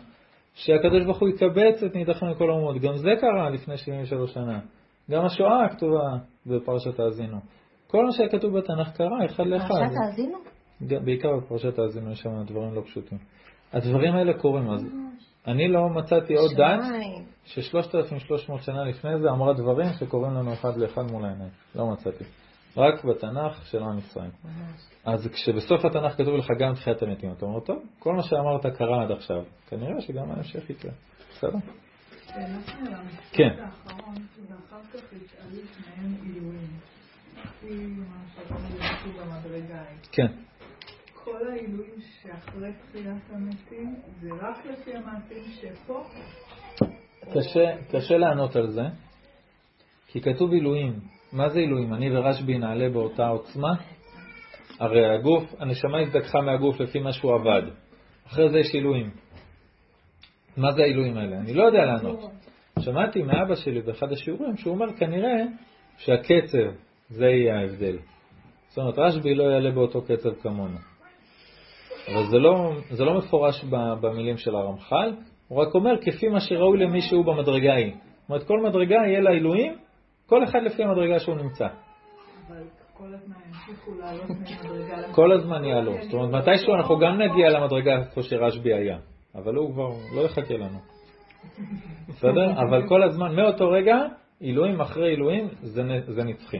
[0.54, 4.60] שהקדוש ברוך הוא יקבץ את נידחנו מכל האומות, גם זה קרה לפני 73 שנה.
[5.12, 7.38] גם השואה כתובה בפרשת האזינו.
[7.88, 9.68] כל מה שהיה כתוב בתנ"ך קרה אחד לאחד.
[9.68, 10.57] פרשת האזינו?
[10.82, 13.18] בעיקר בפרשת האזינו יש שם דברים לא פשוטים.
[13.74, 14.86] הדברים האלה קורים, אז
[15.48, 16.80] אני לא מצאתי עוד דת
[17.46, 21.52] ש-3,300 שנה לפני זה אמרה דברים שקורים לנו אחד לאחד מול העיניים.
[21.76, 22.24] לא מצאתי.
[22.78, 24.30] רק בתנ"ך של עם ישראל.
[25.06, 29.04] אז כשבסוף התנ"ך כתוב לך גם תחיית המתים, אתה אומר, טוב, כל מה שאמרת קרה
[29.04, 30.92] עד עכשיו, כנראה שגם ההמשך יקרה.
[31.32, 31.58] בסדר?
[33.32, 33.56] כן.
[40.12, 40.28] כן.
[41.32, 46.04] כל העילויים שאחרי תחיית המתים, זה רק לפי המעשים שפה?
[47.34, 48.82] קשה, קשה לענות על זה,
[50.08, 50.94] כי כתוב עילויים.
[51.34, 51.94] מה זה עילויים?
[51.94, 53.74] אני ורשב"י נעלה באותה עוצמה?
[54.80, 57.62] הרי הגוף, הנשמה הזדככה מהגוף לפי מה שהוא עבד.
[58.28, 59.10] אחרי זה יש עילויים.
[60.58, 61.38] מה זה העילויים האלה?
[61.38, 62.20] אני לא יודע לענות.
[62.80, 65.44] שמעתי מאבא שלי באחד השיעורים שהוא אומר כנראה
[65.98, 66.72] שהקצב
[67.10, 67.98] זה יהיה ההבדל.
[68.68, 70.78] זאת אומרת, רשב"י לא יעלה באותו קצב כמונו.
[72.08, 73.64] אבל זה לא, זה לא מפורש
[74.02, 75.14] במילים של הרמח"ל,
[75.48, 77.94] הוא רק אומר כפי מה שראוי למי שהוא במדרגה ההיא.
[77.94, 79.78] זאת אומרת, כל מדרגה יהיה לה עילויים,
[80.26, 81.68] כל אחד לפי המדרגה שהוא נמצא.
[82.48, 85.14] אבל כל הזמן ימשיכו לעלות ממדרגה למדרגה.
[85.14, 85.94] כל הזמן יעלו.
[86.02, 88.98] זאת אומרת, מתישהו אנחנו גם נגיע למדרגה איפה שרשב"י היה,
[89.36, 90.80] אבל הוא כבר לא יחכה לנו.
[92.10, 92.52] בסדר?
[92.52, 93.98] אבל כל הזמן, מאותו רגע,
[94.40, 96.60] עילויים אחרי עילויים, זה, זה נצחי.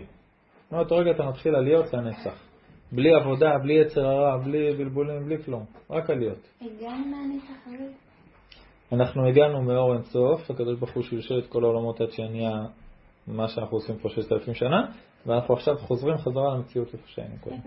[0.72, 2.47] מאותו רגע אתה מתחיל עליות לנצח.
[2.92, 5.66] בלי עבודה, בלי יצר הרע, בלי בלבולים, בלי כלום.
[5.90, 6.48] רק עליות.
[6.62, 7.92] הגענו מהנצח הזה?
[8.92, 12.52] אנחנו הגענו מאור אינסוף, הקדוש ברוך הוא שלשל את כל העולמות עד שנהיה
[13.28, 14.92] מה שאנחנו עושים פה ששת אלפים שנה,
[15.26, 17.58] ואנחנו עכשיו חוזרים חזרה למציאות איפה שהיינו קודם.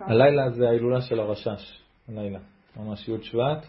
[0.00, 2.38] הלילה זה ההילולה של הרשש, הלילה,
[2.76, 3.66] ממש י' שבט,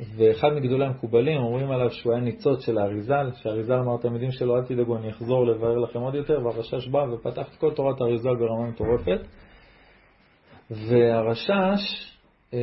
[0.00, 4.64] ואחד מגדולי המקובלים אומרים עליו שהוא היה ניצוץ של האריזל, שהאריזל אמר לתלמידים שלו, אל
[4.64, 8.66] תדאגו, אני אחזור לבאר לכם עוד יותר, והרשש בא ופתח את כל תורת האריזל ברמה
[8.70, 9.20] מטורפת,
[10.70, 12.12] והרשש,
[12.54, 12.58] אה,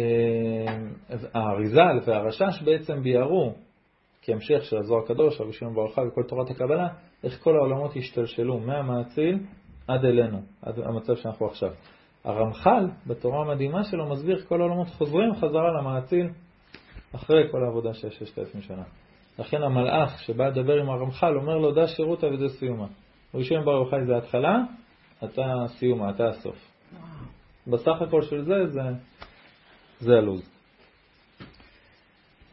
[1.34, 3.54] האריזל והרשש בעצם ביארו
[4.22, 6.88] כהמשך של הזוהר הקדוש, רבי שמעון ברכה וכל תורת הקבלה,
[7.24, 9.40] איך כל העולמות השתלשלו מהמאציל
[9.88, 11.70] עד אלינו, עד המצב שאנחנו עכשיו.
[12.24, 16.30] הרמח"ל, בתורה המדהימה שלו, מסביר כל העולמות חוזרים חזרה למאציל
[17.16, 18.84] אחרי כל העבודה של ששת אלפים שנה.
[19.40, 22.88] לכן המלאך שבא לדבר עם הרמח"ל אומר לו, דע שירותא וזה סיומה.
[23.34, 24.58] רבי שמעון בר יוחאי זה ההתחלה,
[25.24, 26.56] אתה סיומה, אתה הסוף.
[27.68, 28.82] בסך הכל של זה, זה,
[30.00, 30.50] זה הלו"ז.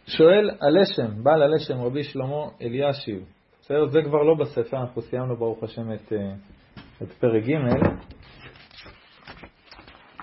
[0.06, 3.24] שואל הלשם, בעל הלשם, רבי שלמה אלישיב.
[3.60, 3.86] בסדר?
[3.86, 6.32] זה כבר לא בספר, אנחנו סיימנו ברוך השם את, אה,
[7.02, 7.54] את פרק ג'.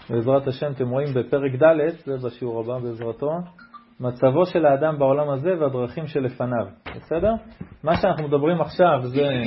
[0.10, 3.32] בעזרת השם אתם רואים בפרק ד', זה בשיעור הבא בעזרתו,
[4.00, 6.66] מצבו של האדם בעולם הזה והדרכים שלפניו.
[6.96, 7.34] בסדר?
[7.84, 9.44] מה שאנחנו מדברים עכשיו זה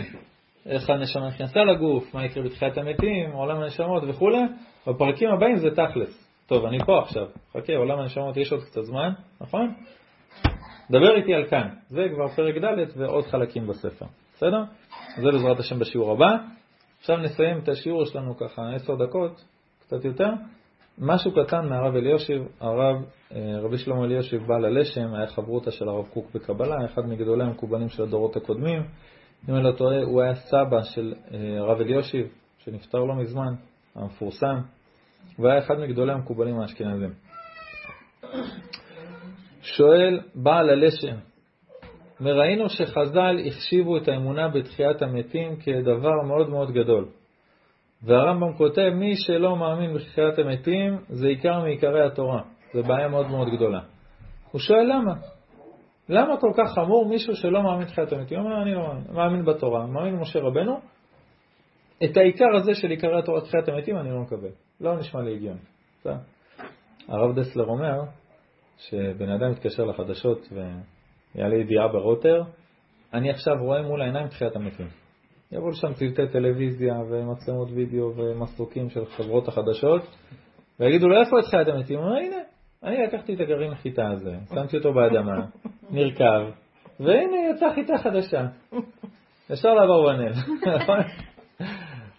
[0.67, 4.31] איך הנשמה נכנסה לגוף, מה יקרה בתחיית המתים, עולם הנשמות וכו'.
[4.87, 6.31] בפרקים הבאים זה תכלס.
[6.47, 7.27] טוב, אני פה עכשיו.
[7.53, 9.75] חכה, עולם הנשמות יש עוד קצת זמן, נכון?
[10.91, 11.69] דבר איתי על כאן.
[11.89, 14.07] זה כבר פרק ד' ועוד חלקים בספר.
[14.35, 14.63] בסדר?
[15.17, 16.37] זה בעזרת השם בשיעור הבא.
[17.01, 19.45] עכשיו נסיים את השיעור שלנו ככה עשר דקות,
[19.81, 20.31] קצת יותר.
[21.01, 22.97] משהו קטן מהרב אליושיב, הרב
[23.33, 27.89] אה, רבי שלמה אליושיב בעל הלשם, היה חברותא של הרב קוק בקבלה, אחד מגדולי המקובלים
[27.89, 28.83] של הדורות הקודמים.
[29.49, 32.27] אם אני לא טועה, הוא היה סבא של אה, הרב אליושיב,
[32.59, 33.55] שנפטר לא מזמן,
[33.95, 34.57] המפורסם,
[35.39, 37.13] והיה אחד מגדולי המקובלים האשכנזים.
[39.63, 41.17] שואל בעל הלשם,
[42.21, 47.09] וראינו שחז"ל החשיבו את האמונה בתחיית המתים כדבר מאוד מאוד גדול.
[48.03, 52.43] והרמב"ם כותב, מי שלא מאמין בתחיית המתים זה עיקר מעיקרי התורה.
[52.75, 53.81] זו בעיה מאוד מאוד גדולה.
[54.51, 55.15] הוא שואל למה?
[56.09, 58.39] למה כל כך חמור מישהו שלא מאמין בתחיית המתים?
[58.39, 60.81] הוא אומר, אני לא מאמין, מאמין בתורה, מאמין במשה רבנו,
[62.05, 64.51] את העיקר הזה של עיקרי התורה תחיית המתים אני לא מקבל.
[64.81, 65.59] לא נשמע לי הגיוני.
[67.09, 68.01] הרב דסלר אומר
[68.79, 72.43] שבן אדם מתקשר לחדשות ויעלה ידיעה ברוטר,
[73.15, 74.87] אני עכשיו רואה מול העיניים תחיית המתים.
[75.53, 80.03] יבואו לשם צוותי טלוויזיה ומצלמות וידאו ומסרוקים של חברות החדשות
[80.81, 81.99] ויגידו לו איפה תחיית המתים?
[81.99, 82.37] הוא אומר הנה,
[82.83, 85.47] אני לקחתי את הגרעין החיטה הזה, שמתי אותו באדמה,
[85.91, 86.41] נרכב,
[87.01, 88.47] והנה יצאה חיטה חדשה.
[89.51, 90.33] ישר לאברבנאל.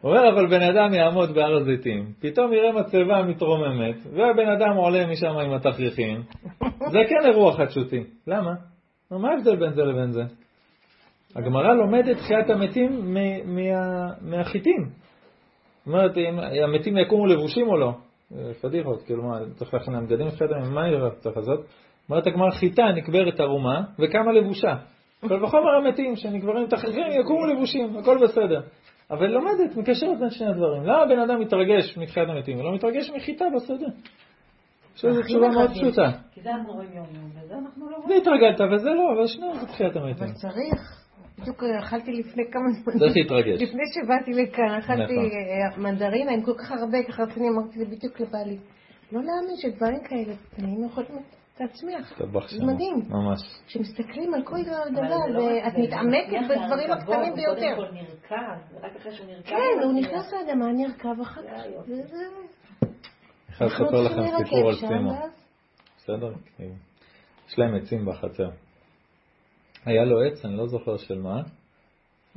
[0.01, 5.07] הוא אומר, אבל בן אדם יעמוד בהר הזיתים, פתאום יראה מצבה מתרוממת, והבן אדם עולה
[5.07, 6.23] משם עם התכריכים.
[6.91, 8.03] זה כן אירוע חדשותי.
[8.27, 8.53] למה?
[9.11, 10.21] מה ההבדל בין זה לבין זה?
[11.35, 13.15] הגמרא לומדת תחיית המתים
[14.21, 14.85] מהחיטים.
[14.85, 17.93] זאת אומרת, אם המתים יקומו לבושים או לא.
[18.61, 20.81] פדיחות, כאילו מה, צריך להכין להם בגדים לתחיית המתים, מה
[21.19, 21.59] צריך לעשות?
[22.09, 24.75] אומרת הגמרא, חיטה נקברת ערומה וכמה לבושה.
[25.27, 28.61] כל וחומר המתים שנקברים תכריכים יקומו לבושים, הכל בסדר.
[29.11, 30.83] אבל לומדת, מקשרת בין שני הדברים.
[30.83, 32.57] למה בן אדם מתרגש מתחיית המתים?
[32.57, 33.87] הוא לא מתרגש מחיטה בשדה.
[34.95, 36.11] יש לזה תשובה מאוד פשוטה.
[36.33, 38.09] כי זה אנחנו רואים יום-יום, וזה אנחנו לא רואים.
[38.09, 40.23] זה התרגלת וזה לא, אבל שניהם זה תחיית המתים.
[40.23, 41.00] אבל צריך.
[41.41, 42.93] בדיוק אכלתי לפני כמה זמן.
[42.99, 43.61] צריך להתרגש.
[43.61, 45.25] לפני שבאתי לכאן, אכלתי נכון.
[45.25, 48.57] אה, מנדרינה עם כל כך הרבה, ככה רציני, אמרתי זה בדיוק לבעלי.
[49.11, 51.09] לא להאמין שדברים כאלה קטנים יכולים
[51.59, 52.21] להצמיח.
[52.49, 52.65] זה.
[52.65, 52.95] מדהים.
[53.09, 53.39] ממש.
[53.67, 54.85] כשמסתכלים על כל דבר,
[55.29, 57.75] לא רק- ואת זה מתעמקת בדברים הקטנים ביותר.
[57.75, 58.35] קודם כל נרקב,
[58.75, 59.49] ורק אחרי שהוא נרקב...
[59.49, 59.93] כן, הוא.
[59.99, 61.47] נכנס לאדמה, נרכב אחר כך.
[61.51, 62.03] אני
[63.69, 65.11] חייב אנחנו לספר לכם סיפור על סימו.
[65.11, 65.31] ואז-
[65.97, 66.33] בסדר?
[67.49, 68.49] יש להם עצים בחצר.
[69.85, 71.41] היה לו עץ, אני לא זוכר של מה.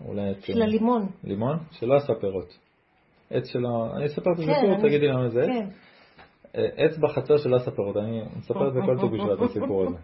[0.05, 0.34] אולי.
[0.40, 1.07] של הלימון.
[1.24, 1.59] לימון?
[1.70, 2.59] שלא עשה פירות.
[3.30, 5.49] עץ שלו, אני אספר את כן, הסיפור, אני- תגידי למה זה עץ.
[5.49, 5.68] כן.
[6.57, 9.97] אה, עץ בחצר שלא עשה פירות, אני מספר את זה כל טוב בשביל הסיפור הזה.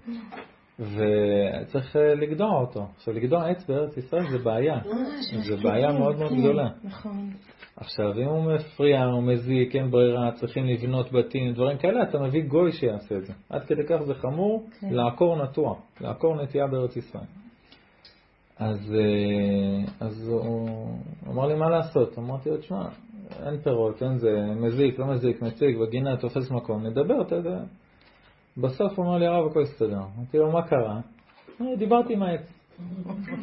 [0.78, 2.86] וצריך אה, לגדוע אותו.
[2.97, 4.78] עכשיו, לגדוע עץ בארץ ישראל זה בעיה.
[5.49, 6.68] זה בעיה מאוד מאוד כן, גדולה.
[6.84, 7.30] נכון.
[7.81, 12.43] עכשיו, אם הוא מפריע, הוא מזיק, אין ברירה, צריכים לבנות בתים, דברים כאלה, אתה מביא
[12.43, 13.33] גוי שיעשה את זה.
[13.51, 14.91] עד כדי כך זה חמור, כן.
[14.91, 17.24] לעקור נטוע, לעקור נטייה בארץ ישראל.
[18.59, 20.68] אז, אה, אז הוא
[21.28, 22.18] אמר לי, מה לעשות?
[22.18, 22.89] אמרתי לו, תשמע,
[23.47, 27.59] אין פירות, אין זה, מזיק, לא מזיק, מציג, בגינה, תופס מקום, נדבר, אתה יודע.
[28.57, 30.01] בסוף הוא אמר לי, הרב, הכל יסתדר.
[30.16, 31.01] אמרתי לו, מה קרה?
[31.78, 32.59] דיברתי עם העץ.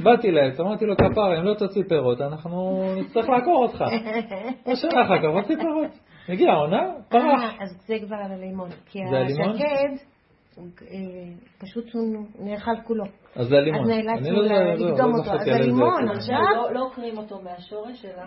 [0.04, 3.82] באתי לעץ, אמרתי לו, כפרה, אם לא תוציא פירות, אנחנו נצטרך לעקור אותך.
[4.68, 5.92] לא שנה אחר כך, הוציא פירות.
[6.30, 7.24] הגיעה העונה, פרח.
[7.24, 8.70] אה, אז זה כבר על הלימון.
[8.86, 9.00] כי?
[9.04, 10.06] השקד,
[10.60, 10.98] אה,
[11.58, 13.04] פשוט הוא נאכל כולו.
[13.38, 13.82] אז זה הלימון.
[13.82, 15.32] אז נאלצנו אני לא לא, לקדום לא אותו.
[15.32, 16.18] אז הלימון, עץ.
[16.18, 18.24] עכשיו- לא- עוקרים אותו מהשורש, אלא...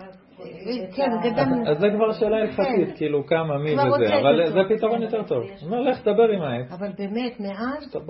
[0.97, 2.97] כן, גם- אז- זה כבר שאלה הלכתית, כן.
[2.97, 4.47] כאילו כמה, מי וזה, אבל.
[4.53, 5.43] זה פתרון יותר טוב.
[5.43, 7.93] הוא אומר, לך תדבר עם העץ, אבל באמת, מאז...
[7.93, 8.03] טוב,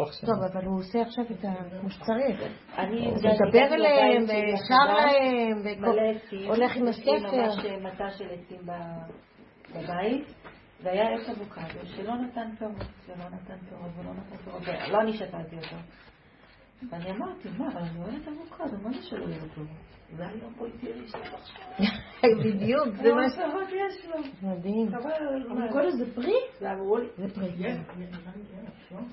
[0.53, 1.49] אבל הוא עושה עכשיו את ה...
[1.81, 2.43] כמו שצריך.
[2.79, 6.49] אני מדבר אליהם, ושר להם, מלא וכל- עצים.
[6.49, 7.37] הולך עם הספר.
[7.37, 9.21] ממש מטע של עצים ב-
[9.77, 10.35] בבית,
[10.83, 12.75] והיה עץ אבוקדו שלא נתן פירות,
[13.09, 15.77] ולא נתן פירות, ולא נתן פירות, ולא אני שתלתי אותו.
[16.91, 19.67] ואני אמרתי, מה, אבל אני אוהבת אבוקדו, מה זה שלא יהיה טוב?
[20.17, 22.31] זה היה פה איתי ראשון עכשיו.
[22.45, 23.39] בדיוק, זה מה ש...
[23.39, 24.49] מה יש לו?
[24.49, 24.89] מדהים.
[24.95, 26.33] אבוקדו זה פרי?
[26.61, 27.07] זה אמרו לי.
[27.19, 27.49] זה פרי.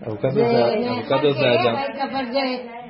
[0.07, 1.76] אבוקדו זה- אדם.
[2.11, 2.26] אבל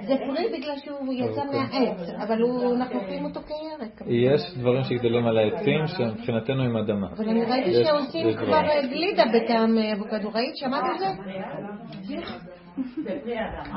[0.07, 2.41] זה- פרי בגלל שהוא יצא מהעץ, אבל
[2.75, 4.01] אנחנו אוכלים אותו כירק.
[4.07, 7.07] יש דברים שגדלים על העצים שמבחינתנו הם אדמה.
[7.17, 8.53] אבל אני ראיתי שעושים כבר.
[8.53, 10.55] אה, גלידה בטעם אה, אבוקדו, ראית?
[10.57, 11.07] שמעת על זה?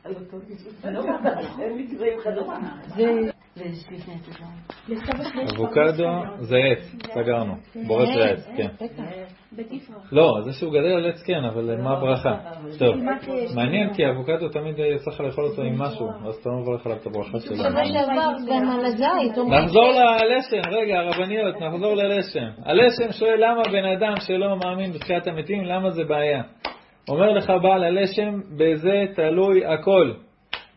[5.56, 7.54] אבוקדו זה עץ, סגרנו.
[7.88, 8.68] בורש לעץ, כן.
[10.12, 12.38] לא, זה שהוא גדל על עץ כן, אבל מה הברכה?
[12.80, 12.96] טוב,
[13.56, 16.98] מעניין כי אבוקדו תמיד יצא לך לאכול אותו עם משהו, אז אתה לא מברך עליו
[16.98, 17.56] את הברכה שלו.
[19.50, 22.48] נחזור ללשם, רגע, הרבניות, נחזור ללשם.
[22.66, 26.42] הלשם שואל למה בן אדם שלא מאמין בתחיית המתים, למה זה בעיה?
[27.10, 30.12] אומר לך בעל הלשם, בזה תלוי הכל.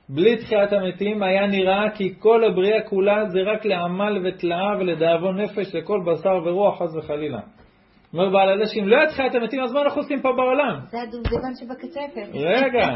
[0.09, 5.75] בלי תחיית המתים היה נראה כי כל הבריאה כולה זה רק לעמל ותלאה ולדאבון נפש
[5.75, 7.41] לכל בשר ורוח, חס וחלילה.
[8.13, 10.81] אומר בעל הלשם, לא היה תחיית המתים, אז מה אנחנו עושים פה בעולם?
[10.85, 12.35] זה הדובדבן שבקצפת.
[12.35, 12.89] רגע.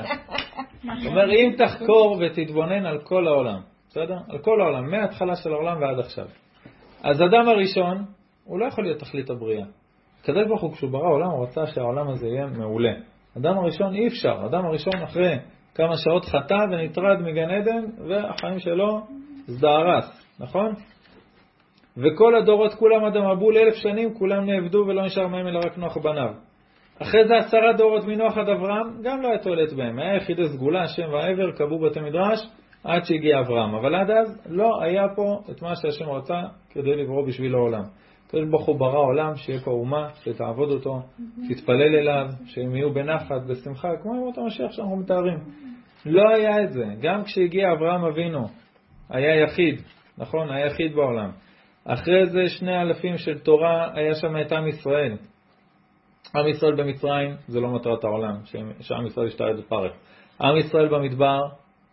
[1.06, 4.16] אומר, אם תחקור ותתבונן על כל העולם, בסדר?
[4.28, 6.26] על כל העולם, מההתחלה של העולם ועד עכשיו.
[7.02, 8.04] אז אדם הראשון,
[8.44, 9.66] הוא לא יכול להיות תכלית הבריאה.
[10.22, 12.92] הקדוש ברוך הוא, כשהוא ברא עולם, הוא רצה שהעולם הזה יהיה מעולה.
[13.38, 14.46] אדם הראשון אי אפשר.
[14.46, 15.38] אדם הראשון אחרי
[15.74, 19.00] כמה שעות חטא ונטרד מגן עדן, והחיים שלו
[19.46, 20.72] זדהרס, נכון?
[21.96, 25.96] וכל הדורות כולם עד המבול אלף שנים, כולם נאבדו ולא נשאר מהם אלא רק נוח
[25.96, 26.30] בניו.
[27.02, 29.98] אחרי זה עשרה דורות מנוח עד אברהם, גם לא היה תועלת בהם.
[29.98, 32.38] היה יחידי סגולה, השם והעבר, קבעו בתי מדרש,
[32.84, 33.74] עד שהגיע אברהם.
[33.74, 37.82] אבל עד אז לא היה פה את מה שהשם רצה כדי לברוא בשביל העולם.
[38.30, 41.02] הקדוש ברוך הוא ברא עולם, שיהיה פה אומה, שתעבוד אותו,
[41.48, 45.38] תתפלל אליו, שהם יהיו בנחת, בשמחה, כמו ימות המשיח שאנחנו מתארים.
[46.06, 46.84] לא היה את זה.
[47.00, 48.48] גם כשהגיע אברהם אבינו,
[49.08, 49.82] היה יחיד,
[50.18, 50.50] נכון?
[50.50, 51.30] היה יחיד בעולם.
[51.84, 55.16] אחרי זה שני אלפים של תורה, היה שם את עם ישראל.
[56.34, 58.34] עם ישראל במצרים זה לא מטרת העולם,
[58.80, 59.92] שעם ישראל ישתרת בפרך.
[60.40, 61.42] עם ישראל במדבר,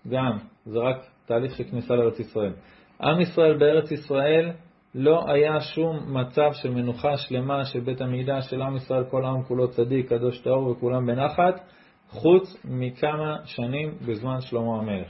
[0.09, 2.53] גם, זה רק תהליך של כניסה לארץ ישראל.
[3.01, 4.51] עם ישראל בארץ ישראל
[4.95, 9.43] לא היה שום מצב של מנוחה שלמה של בית המקדש של עם ישראל, כל העם
[9.43, 11.61] כולו צדיק, קדוש טהור וכולם בנחת,
[12.09, 15.09] חוץ מכמה שנים בזמן שלמה המלך.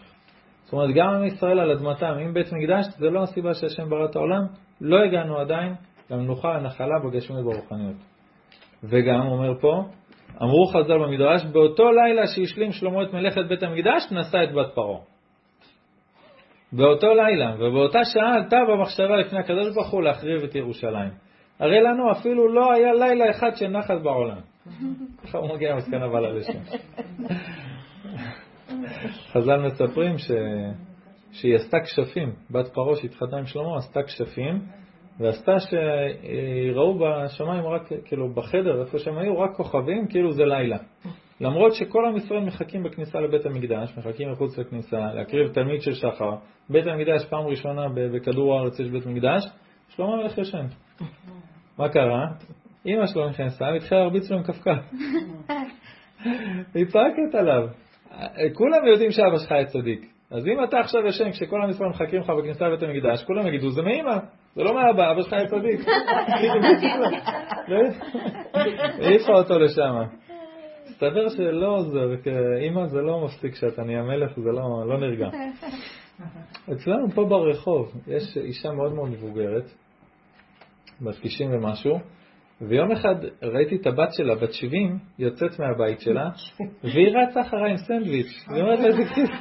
[0.63, 4.05] זאת אומרת, גם עם ישראל על אדמתם, עם בית מקדש, זה לא הסיבה שהשם ברא
[4.05, 4.45] את העולם,
[4.82, 5.73] לא הגענו עדיין
[6.09, 7.95] למנוחה, הנחלה בגשמיות ברוחניות.
[8.84, 9.84] וגם, אומר פה,
[10.41, 14.99] אמרו חז"ל במדרש, באותו לילה שהשלים שלמה את מלאכת בית המקדש, נשא את בת פרעה.
[16.72, 21.11] באותו לילה, ובאותה שעה עלתה במחשבה לפני הקדוש ברוך הוא להחריב את ירושלים.
[21.59, 24.39] הרי לנו אפילו לא היה לילה אחד של נחת בעולם.
[25.24, 26.59] ככה הוא מגיע למסקנה בעל הלשם.
[29.32, 30.32] חז"ל מספרים ש...
[31.32, 34.61] שהיא עשתה כשפים, בת פרעה שהתחתנה עם שלמה עשתה כשפים,
[35.20, 40.78] ועשתה שיראו בשמיים רק, כאילו בחדר, איפה שהם היו, רק כוכבים, כאילו זה לילה.
[41.41, 46.31] למרות שכל עם ישראל מחכים בכניסה לבית המקדש, מחכים מחוץ לכניסה, להקריב תלמיד של שחר,
[46.69, 49.43] בית המקדש פעם ראשונה בכדור הארץ יש בית מקדש,
[49.89, 50.65] שלמה המלך ישן.
[51.77, 52.25] מה קרה?
[52.85, 54.81] אמא שלו נכנסה והתחילה להרביץ לו עם קפקף.
[56.75, 57.67] היא צועקת עליו.
[58.53, 60.05] כולם יודעים שאבא שלך היה צדיק.
[60.31, 63.69] אז אם אתה עכשיו ישן כשכל עם ישראל מחכים לך בכניסה לבית המקדש, כולם יגידו,
[63.69, 64.17] זה מאמא,
[64.55, 65.79] זה לא מאבא, אבא שלך היה צדיק.
[69.03, 70.26] העיפה אותו לשם.
[70.97, 72.29] מסתבר שלא עוזר, כי
[72.61, 75.27] אימא זה לא מפסיק שאתה נהיה מלך, זה לא, לא נרגע.
[76.73, 79.63] אצלנו פה ברחוב יש אישה מאוד מאוד מבוגרת,
[81.01, 81.99] בת 90 ומשהו,
[82.61, 86.29] ויום אחד ראיתי את הבת שלה, בת 70, יוצאת מהבית שלה,
[86.83, 88.45] והיא רצה אחריי עם סנדוויץ'.
[88.49, 89.27] היא אומרת לה, תקשיב.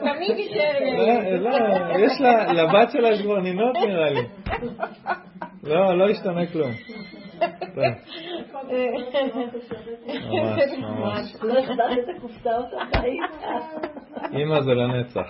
[0.00, 1.40] תמיד יישאר ילד.
[1.40, 1.50] לא,
[1.98, 4.26] יש לה, לבת שלה יש כבר נינות נראה לי.
[5.64, 6.70] לא, לא השתנה כלום.
[14.32, 15.28] אמא זה לנצח.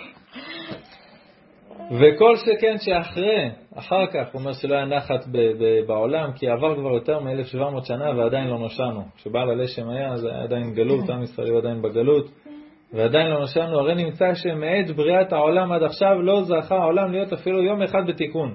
[1.91, 5.27] וכל שכן שאחרי, אחר כך, הוא אומר שלא היה נחת
[5.87, 9.03] בעולם, כי עבר כבר יותר מ-1700 שנה ועדיין לא נושענו.
[9.17, 12.31] כשבעל הלשם היה, אז היה עדיין גלות, עם ישראל עדיין בגלות,
[12.93, 17.63] ועדיין לא נושענו, הרי נמצא שמעת בריאת העולם עד עכשיו לא זכה העולם להיות אפילו
[17.63, 18.55] יום אחד בתיקון.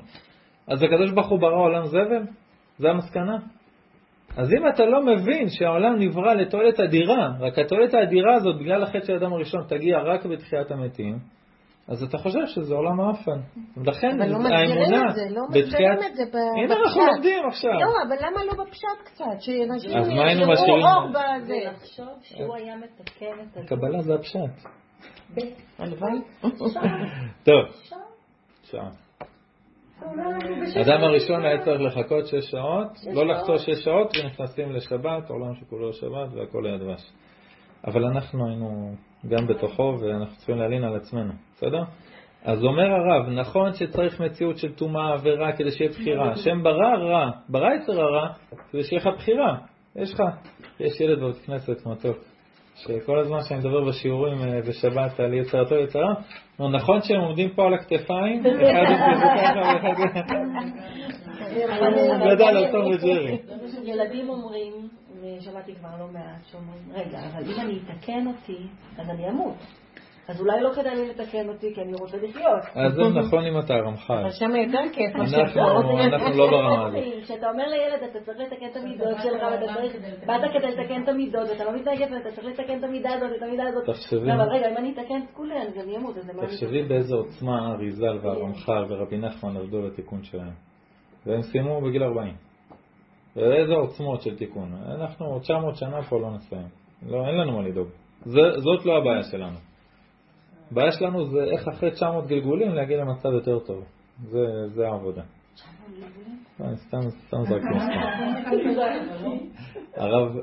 [0.68, 2.24] אז הקדוש ברוך הוא ברא עולם זבל?
[2.78, 3.38] זה המסקנה?
[4.38, 9.06] אז אם אתה לא מבין שהעולם נברא לתועלת אדירה, רק התועלת האדירה הזאת בגלל החטא
[9.06, 11.18] של האדם הראשון תגיע רק בתחיית המתים,
[11.88, 13.40] אז אתה חושב שזה עולם האפן.
[13.86, 15.68] לכן אבל לא מסבירים האמונה את זה, לא בתחיית...
[15.68, 17.14] מסבירים את זה ב- הנה אנחנו בפשט.
[17.14, 17.72] לומדים עכשיו.
[17.72, 19.26] לא, אבל למה לא בפשט קצת?
[19.40, 20.88] שאנשים יראו?
[20.88, 21.54] אור בזה.
[21.68, 23.70] ולחשוב שהוא היה מתקן את הגוף.
[23.70, 24.70] קבלה זה הפשט.
[25.80, 26.20] הלוואי.
[27.46, 27.66] טוב,
[28.64, 28.90] שעה.
[30.76, 35.94] האדם הראשון היה צריך לחכות שש שעות, לא לחצות שש שעות ונכנסים לשבת, עולם שכולו
[35.94, 37.12] שבת והכל היה דבש.
[37.88, 38.96] אבל אנחנו היינו
[39.28, 41.84] גם בתוכו ואנחנו צריכים להלין על עצמנו, בסדר?
[42.44, 46.32] אז אומר הרב, נכון שצריך מציאות של טומאה ורע כדי שיהיה בחירה.
[46.32, 48.28] השם ברא רע, ברא יצר הרע
[48.72, 49.58] כדי שיהיה לך בחירה.
[49.96, 50.24] יש לך,
[50.80, 52.18] יש ילד בבית כנסת מתוק,
[52.76, 56.14] שכל הזמן שאני מדבר בשיעורים אה, בשבת על יצר הטוב ויצר הרע,
[56.58, 58.86] הוא נכון שהם עומדים פה על הכתפיים, אחד
[59.56, 59.88] ככה
[61.68, 63.38] ואחד הוא גדל על תום וג'רי.
[63.84, 64.74] ילדים אומרים,
[65.22, 68.68] ושמעתי כבר לא מעט, שאומרים, רגע, אבל אם אני אתקן אותי,
[68.98, 69.56] אז אני אמות.
[70.28, 72.64] אז אולי לא כדאי לי לתקן אותי, כי אני רוצה לחיות.
[72.76, 74.14] אז זה נכון אם אתה רמח"ל.
[74.14, 75.16] אבל שם יותר כיף.
[75.16, 76.00] אנחנו.
[76.00, 77.04] אנחנו לא ברמה הזאת.
[77.24, 79.96] כשאתה אומר לילד, אתה צריך לתקן את המידות שלך, ואתה צריך,
[80.26, 83.42] באת כדי לתקן את המידות, ואתה לא מתנגד, ואתה צריך לתקן את המידה הזאת, את
[83.44, 83.86] המידה הזאת.
[83.86, 84.28] תחשבי.
[84.28, 85.54] לא, אבל רגע, אם אני אתקן את כולי,
[85.84, 86.48] אני אמות, אז למה אני...
[86.52, 90.54] תחשבי באיזה עוצמה אריזל והרמח"ל ורבי נחמן עבדו לתיקון שלהם.
[91.26, 92.34] והם סיימו בגיל 40.
[93.36, 94.72] ואיזה עוצמות של תיקון.
[95.00, 96.68] אנחנו עוד 900 שנה פה לא נסיים.
[97.10, 97.88] לא, אין לנו מה לדאוג.
[98.26, 99.58] זה- זאת לא הבעיה שלנו.
[100.72, 103.84] הבעיה שלנו זה איך אחרי 900 גלגולים להגיע למצב יותר טוב.
[104.24, 105.22] זה, זה העבודה.
[106.60, 107.92] לא, אני סתם, סתם זרקתי מספר.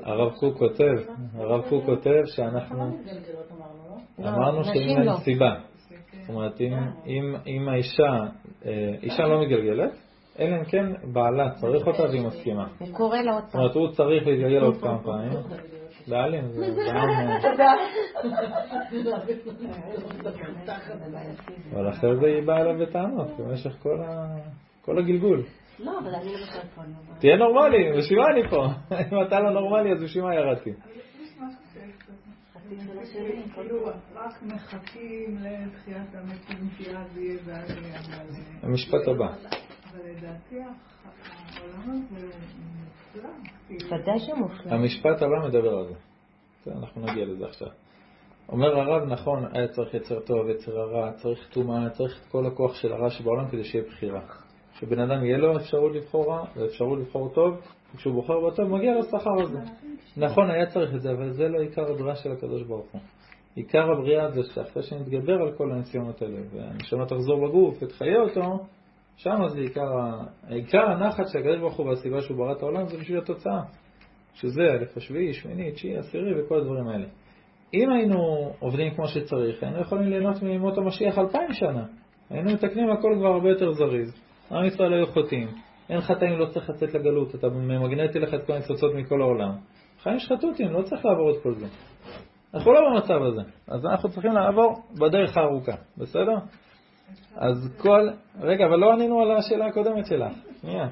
[0.05, 0.93] הרב, קוק כותב,
[1.35, 2.97] הרב קוק כותב שאנחנו,
[4.19, 5.15] אמרנו נשים שאם אין לא.
[5.23, 5.55] סיבה,
[6.21, 6.61] זאת אומרת
[7.07, 8.19] אם, אם האישה,
[8.65, 9.91] אה, אישה לא מתגלגלת,
[10.39, 12.67] אלא אם כן בעלה צריך אותה והיא מסכימה.
[12.79, 13.61] הוא קורא לה עוד זאת פעם.
[13.61, 15.31] אומרת הוא צריך להתגלגל עוד כמה פעמים,
[16.11, 16.25] אה,
[21.73, 23.71] אבל אחרי זה היא באה אליו בטענות במשך
[24.81, 25.43] כל הגלגול.
[25.79, 26.81] לא, אבל אני למשל פה.
[27.19, 28.65] תהיה נורמלי, בשביל מה אני פה?
[29.11, 30.69] אם אתה לא נורמלי אז בשביל מה ירדתי?
[30.69, 30.75] יש
[31.39, 31.63] משהו
[33.05, 33.85] שיש כאילו
[34.15, 38.69] רק מחכים לתחיית המתים כי אז יהיה ואז יהיה אבל...
[38.69, 39.27] המשפט הבא.
[39.91, 42.82] אבל לדעתי העולם הזה.
[43.69, 44.71] ודאי שמופלא.
[44.71, 46.71] המשפט הבא מדבר על זה.
[46.71, 47.67] אנחנו נגיע לזה עכשיו.
[48.49, 52.75] אומר הרב, נכון, היה צריך יצר טוב, יצר הרע, צריך טומאה, צריך את כל הכוח
[52.75, 54.21] של הרע שבעולם כדי שיהיה בחירה.
[54.79, 57.61] שבן אדם יהיה לו אפשרות לבחור רע ואפשרות לבחור טוב,
[57.93, 59.59] וכשהוא בוחר בטוב מגיע לו שכר על זה.
[60.17, 63.01] נכון, היה צריך את זה, אבל זה לא עיקר הבריאה של הקדוש ברוך הוא.
[63.55, 68.65] עיקר הבריאה זה שאחרי שנתגבר על כל הניסיונות האלה, והנשמה תחזור בגוף ותחיה אותו,
[69.17, 72.85] שם זה עיקר, ה- עיקר הנחת של הקדוש ברוך הוא והסיבה שהוא ברא את העולם
[72.85, 73.61] זה בשביל התוצאה.
[74.33, 77.05] שזה אלף השביעי, שמיני, תשיעי, עשירי וכל הדברים האלה.
[77.73, 81.85] אם היינו עובדים כמו שצריך, היינו יכולים ליהנות ממות המשיח אלפיים שנה.
[82.29, 84.21] היינו מתקנים הכל כבר הרבה יותר זריז.
[84.51, 85.47] עם ישראל היו חוטאים.
[85.89, 87.35] אין חטאים, לא צריך לצאת לגלות.
[87.35, 89.51] אתה ממגנטי לך את כל הניצוצות מכל העולם.
[90.03, 91.65] חיים שחטותים, לא צריך לעבור את כל זה.
[92.53, 93.41] אנחנו לא במצב הזה.
[93.67, 96.35] אז אנחנו צריכים לעבור בדרך הארוכה, בסדר?
[97.35, 98.09] אז כל...
[98.41, 100.33] רגע, אבל לא ענינו על השאלה הקודמת שלך.
[100.61, 100.87] שנייה.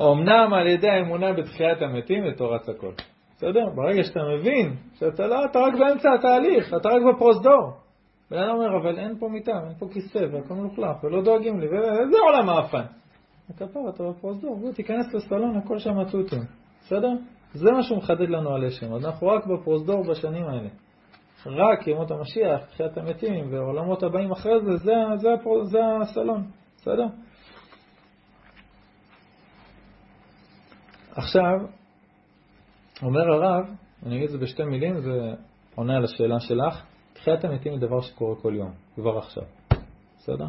[0.00, 2.92] אמנם על ידי האמונה בתחיית המתים ותורת הכל.
[3.36, 3.68] בסדר?
[3.74, 7.72] ברגע שאתה מבין שאתה לא, אתה רק באמצע התהליך, אתה רק בפרוזדור.
[8.30, 11.66] בן אדם אומר, אבל אין פה מיטה, אין פה כיסא, והכל מלוכלך, ולא דואגים לי,
[11.66, 12.84] וזה עולם האפן.
[13.50, 16.42] הכפר, אתה בפרוזדור, בוא תיכנס לסלון, הכל שם תותים.
[16.82, 17.10] בסדר?
[17.52, 18.96] זה מה שהוא מחדד לנו על אשם.
[18.96, 20.68] אנחנו רק בפרוזדור בשנים האלה.
[21.46, 26.44] רק ימות המשיח, תחיית המתים, והעולמות הבאים אחרי זה, זה, זה, הפרו- זה הסלון.
[26.76, 27.06] בסדר?
[31.16, 31.58] עכשיו,
[33.02, 33.64] אומר הרב,
[34.06, 35.34] אני אגיד את זה בשתי מילים, זה
[35.74, 36.82] עונה על השאלה שלך,
[37.12, 39.44] תחיית המתים היא דבר שקורה כל יום, כבר עכשיו,
[40.18, 40.46] בסדר?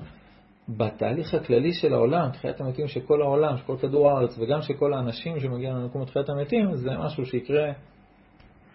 [0.69, 4.73] בתהליך הכללי של העולם, תחיית המתים של כל העולם, של כל כדור הארץ, וגם של
[4.73, 7.71] כל האנשים שמגיעים למקום לתחיית המתים, זה משהו שיקרה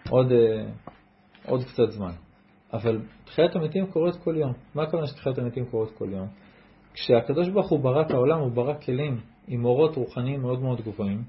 [0.09, 0.65] עוד, אה,
[1.47, 2.11] עוד קצת זמן.
[2.73, 4.53] אבל תחיית המתים קורית כל יום.
[4.75, 6.27] מה הכוונה שתחיית המתים קורית כל יום?
[6.93, 11.23] כשהקדוש ברוך הוא ברא את העולם, הוא ברא כלים עם אורות רוחניים מאוד מאוד גבוהים,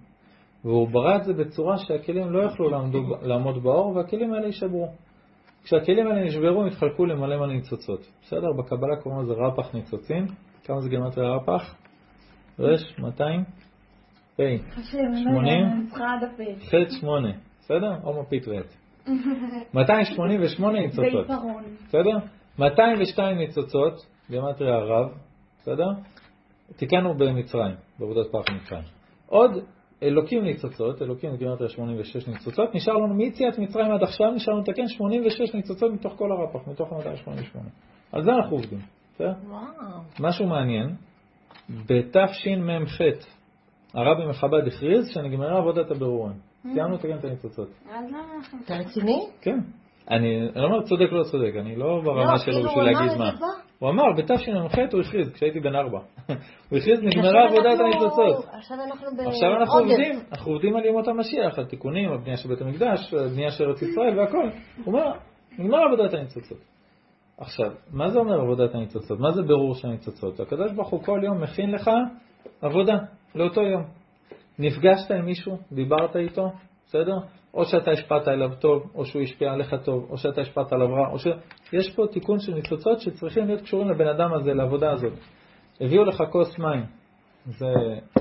[0.65, 4.89] והוא ברא את זה בצורה שהכלים לא יכלו לעמדו, לעמוד באור והכלים האלה יישברו.
[5.65, 8.01] כשהכלים האלה נשברו הם התחלקו למלא מלא ניצוצות.
[8.23, 8.53] בסדר?
[8.59, 10.27] בקבלה קוראים לזה רפ"ח ניצוצים.
[10.65, 11.75] כמה זה גימטריה רפ"ח?
[12.59, 13.45] רש, 200?
[14.37, 14.41] פ',
[14.77, 15.89] 80?
[16.61, 17.29] ח' 8.
[17.61, 17.95] בסדר?
[18.05, 18.82] או מפית ועט.
[19.75, 21.27] 288 ניצוצות.
[21.27, 21.65] בעיפרון.
[21.89, 22.17] בסדר?
[22.59, 25.13] 202 ניצוצות, גימטריה הרב,
[25.59, 25.89] בסדר?
[26.77, 28.83] תיקנו במצרים, בעבודת פרח במצרים.
[29.27, 29.51] עוד
[30.03, 34.89] אלוקים ניצוצות, אלוקים גימטריה 86 ניצוצות, נשאר לנו מיציאת מצרים עד עכשיו, נשאר לנו לתקן
[34.89, 37.59] 86 ניצוצות מתוך כל הרפ"ח, מתוך ה-288.
[38.13, 38.81] על זה אנחנו עובדים,
[39.15, 39.33] בסדר?
[40.21, 40.95] משהו מעניין,
[41.71, 43.01] בתשמ"ח
[43.95, 46.52] הרבי מחב"ד הכריז שנגמרה עבודת הבירורים.
[46.63, 47.69] סיימנו לתקן את הניצוצות.
[47.91, 48.59] אז למה אנחנו...
[48.65, 49.27] אתה רציני?
[49.41, 49.59] כן.
[50.11, 53.01] אני לא אומר צודק לא צודק, אני לא ברמה לא, שלו כאילו, בשביל הוא אמר
[53.01, 53.47] להגיד את מה.
[53.79, 55.99] הוא אמר, בתשמ"ח הוא הכריז, כשהייתי בן ארבע.
[56.69, 58.45] הוא הכריז נגמרה עכשיו עבודת אנחנו- הניצוצות.
[58.53, 59.07] עכשיו אנחנו.
[59.27, 59.79] עכשיו אנחנו.
[59.79, 63.51] עובדים, אנחנו עובדים על ימות המשיח, על תיקונים, על בנייה של בית המקדש, על בנייה
[63.51, 64.49] של ארץ ישראל והכל.
[64.85, 65.13] הוא אומר,
[65.59, 66.59] נגמר עבודת הניצוצות.
[67.39, 69.21] עכשיו, מה זה אומר עבודת הניצוצות?
[69.21, 70.41] מה זה בירור של הניצוצות?
[70.41, 71.91] הקדוש ברוך הוא כל יום מכין לך
[72.63, 72.95] עבודה
[73.35, 74.02] לאותו יום.
[74.59, 76.53] נפגשת עם מישהו, דיברת איתו,
[76.87, 77.17] בסדר?
[77.55, 81.09] או שאתה השפעת עליו טוב, או שהוא השפיע עליך טוב, או שאתה השפעת עליו רע,
[81.13, 81.27] או ש...
[81.73, 85.13] יש פה תיקון של ניצוצות שצריכים להיות קשורים לבן אדם הזה, לעבודה הזאת.
[85.81, 86.85] הביאו לך כוס מים,
[87.47, 87.75] זה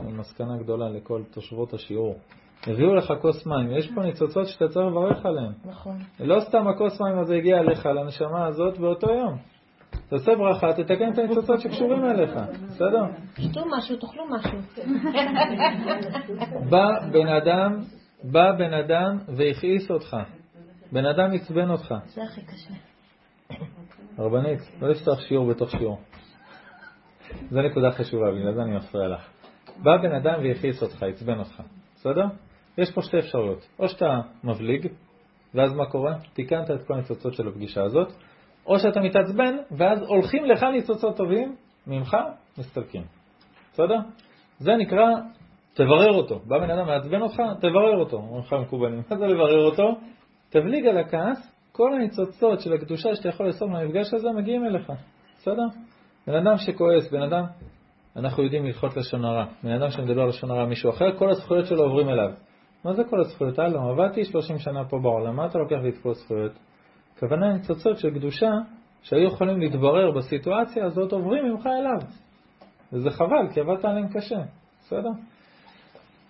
[0.04, 2.16] מסקנה גדולה לכל תושבות השיעור.
[2.68, 5.52] הביאו לך כוס מים, יש פה ניצוצות שאתה צריך לברך עליהן.
[5.66, 5.98] נכון.
[6.20, 9.38] לא סתם הכוס מים הזה הגיע אליך, לנשמה הזאת, באותו יום.
[10.12, 12.32] תעשה ברכה, תתקן את הניצוצות שקשורים אליך,
[12.68, 13.04] בסדר?
[13.38, 14.60] שתו משהו, תאכלו משהו.
[16.72, 17.80] בא בן אדם,
[18.24, 20.18] בא בן אדם והכעיס אותך.
[20.92, 21.96] בן אדם עצבן אותך.
[22.06, 22.74] זה הכי קשה.
[24.18, 26.00] הרבנית, לא לפתוח שיעור בתוך שיעור.
[27.50, 29.30] זו נקודה חשובה, בגלל זה אני מפריע לך.
[29.84, 31.62] בא בן אדם והכעיס אותך, עצבן אותך,
[31.96, 32.26] בסדר?
[32.78, 33.68] יש פה שתי אפשרויות.
[33.80, 34.88] או שאתה מבליג,
[35.56, 36.14] ואז מה קורה?
[36.34, 38.14] תיקנת את כל הניצוצות של הפגישה הזאת,
[38.66, 41.56] או שאתה מתעצבן, ואז הולכים לך ניצוצות טובים,
[41.88, 42.18] ממך
[42.58, 43.04] מסתלקים.
[43.74, 43.98] בסדר?
[44.58, 45.06] זה נקרא,
[45.74, 46.40] תברר אותו.
[46.48, 48.18] בא בן אדם מעצבן אותך, תברר אותו.
[48.18, 49.02] אומרים לך מקובלים.
[49.10, 49.96] מה זה לברר אותו?
[50.50, 54.92] תבליג על הכעס, כל הניצוצות של הקדושה שאתה יכול לאסוף מהמפגש הזה מגיעים אליך.
[55.38, 55.66] בסדר?
[56.28, 57.44] בן אדם שכועס, בן אדם,
[58.16, 59.46] אנחנו יודעים ללחוץ לשון הרע.
[59.64, 62.30] בן אדם שמדבר לשון הרע מישהו אחר, כל הזכויות שלו עוברים אליו.
[62.86, 63.60] מה זה כל הזכויות?
[63.60, 66.52] הלו, עבדתי 30 שנה פה בעולם, מה אתה לוקח לי את כל הזכויות?
[67.24, 68.52] הכוונה ניצוצות של קדושה
[69.02, 72.08] שהיו יכולים להתברר בסיטואציה הזאת עוברים ממך אליו.
[72.94, 74.42] וזה חבל, כי עבדת עליהם קשה.
[74.80, 75.10] בסדר?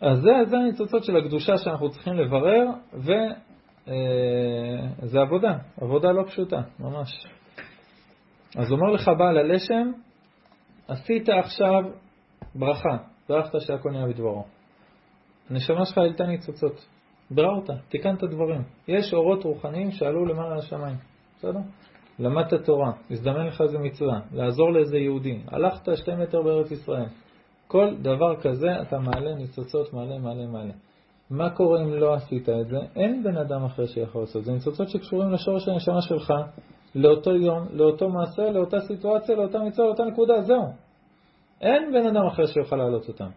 [0.02, 3.26] אז זה, זה הניצוצות של הקדושה שאנחנו צריכים לברר, וזה
[5.22, 7.28] עבודה, עבודה לא פשוטה, ממש.
[8.58, 9.92] אז אומר לך בעל הלשם,
[10.88, 11.84] עשית עכשיו
[12.56, 12.98] ברכה,
[13.30, 14.46] ברכת שהכל נהיה בדברו.
[15.50, 16.88] הנשמה שלך העלתה ניצוצות,
[17.32, 18.62] ביררת, תיקנת דברים.
[18.88, 20.96] יש אורות רוחניים שעלו למעלה לשמיים,
[21.38, 21.60] בסדר?
[22.20, 27.06] למדת תורה, הזדמן לך איזה מצווה, לעזור לאיזה יהודי, הלכת שתי מטר בארץ ישראל.
[27.68, 30.74] כל דבר כזה אתה מעלה ניצוצות, מעלה, מעלה, מעלה.
[31.30, 32.78] מה קורה אם לא עשית את זה?
[32.96, 34.44] אין בן אדם אחר שיכול לעשות.
[34.44, 36.34] זה ניצוצות שקשורים לשורש הנשמה שלך,
[36.96, 40.74] לאותו יום, לאותו מעשה, לאותה סיטואציה, לאותה מצווה, לאותה נקודה, זהו.
[41.62, 43.30] אין בן אדם אחר שיוכל להעלות אותם.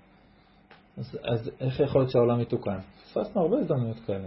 [0.98, 2.78] אז, אז איך יכול להיות שהעולם יתוקן?
[3.02, 4.26] פספסנו הרבה הזדמנויות כאלה.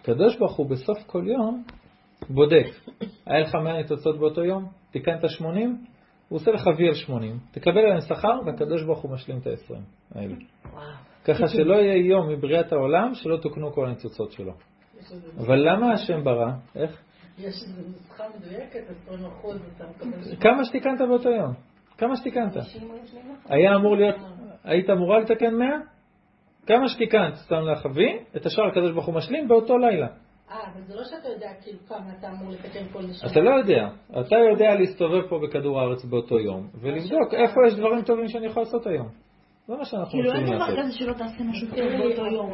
[0.00, 1.62] הקדוש ברוך הוא בסוף כל יום
[2.30, 2.66] בודק.
[3.26, 4.68] היה לך 100 ניצוצות באותו יום?
[4.90, 5.84] תיקנת 80?
[6.28, 7.38] הוא עושה לך וי על 80.
[7.50, 9.74] תקבל עליהם שכר והקדוש ברוך הוא משלים את ה-20
[10.14, 10.34] האלה.
[11.24, 14.52] ככה שלא יהיה יום מבריאת העולם שלא תוקנו כל הניצוצות שלו.
[15.38, 16.50] אבל למה השם ברא?
[16.74, 17.02] איך?
[17.38, 20.36] יש איזו נוסחה מדויקת, 20 אחוז אתה מקבל...
[20.40, 21.54] כמה שתיקנת באותו יום?
[21.98, 22.56] כמה שתיקנת?
[23.44, 24.16] היה אמור להיות,
[24.68, 25.68] היית אמורה לתקן 100?
[26.66, 30.06] כמה שתיקנת, לך וי, את השאר הקדוש ברוך הוא משלים באותו לילה.
[30.06, 33.30] אה, אבל זה לא שאתה יודע כאילו כמה אתה אמור לתקן כל נשמה.
[33.30, 33.88] אתה לא יודע.
[34.20, 38.62] אתה יודע להסתובב פה בכדור הארץ באותו יום, ולבדוק איפה יש דברים טובים שאני יכול
[38.62, 39.08] לעשות היום.
[39.68, 40.78] זה מה שאנחנו כאילו אין רוצים דבר לעשות.
[40.78, 42.52] כזה שלא תעשה משהו טוב באותו יום.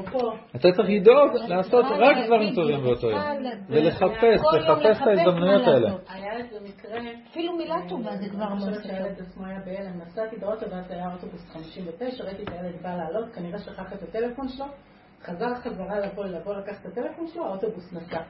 [0.56, 3.20] אתה צריך לדאוג לעשות רק דברים טובים באותו יום.
[3.68, 5.78] ולחפש, לחפש את ההזדמנויות האלה.
[5.78, 6.00] לעשות.
[6.08, 6.98] היה איזה מקרה...
[7.30, 9.20] אפילו מילה טובה זה כבר אני חושבת משהו שהילד.
[9.20, 10.00] עצמו היה בהלם.
[10.00, 14.48] נסעתי באוטו ואז היה אוטובוס 59, ראיתי את הילד בא לעלות, כנראה שכח את הטלפון
[14.48, 14.66] שלו,
[15.22, 18.20] חזר חזרה לבוא, לבוא לקחת את הטלפון שלו, האוטובוס נסע.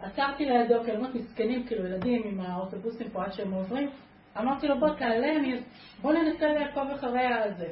[0.00, 3.90] עצרתי לידו, אומרת, מסכנים, כאילו ילדים עם האוטובוסים פה עד שהם עוברים.
[4.38, 5.60] אמרתי לו, בוא תעלה, אני-
[6.02, 7.66] בוא ננסה לעקוב אחרי הזה.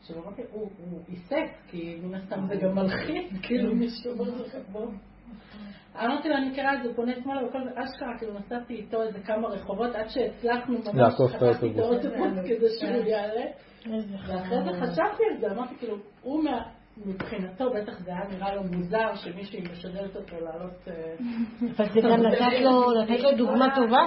[0.00, 4.54] עכשיו אמרתי, הוא הוא היסק, כי מן הסתם זה גם מלחיץ, כאילו מישהו אומר לך,
[4.72, 4.86] בוא.
[5.96, 9.18] אמרתי לו, אני מכירה את זה, פונה שמאלה, וכל זה, אשכרה, כאילו נסעתי איתו איזה
[9.20, 12.38] כמה רחובות, עד שהצלחנו ממש, לעקוף את האוטובוס.
[12.46, 13.44] כדי שהוא יעלה.
[13.86, 14.70] איזה ואחרי זה.
[14.80, 16.68] חשבתי על זה, אמרתי, כאילו, הוא מה-
[17.06, 20.88] מבחינתו, בטח זה היה נראה לו מוזר שמישהי משדלת אותו לעלות...
[20.88, 21.14] אה,
[21.76, 24.06] אבל זה גם לתת לו, לתת לו דוגמה טובה.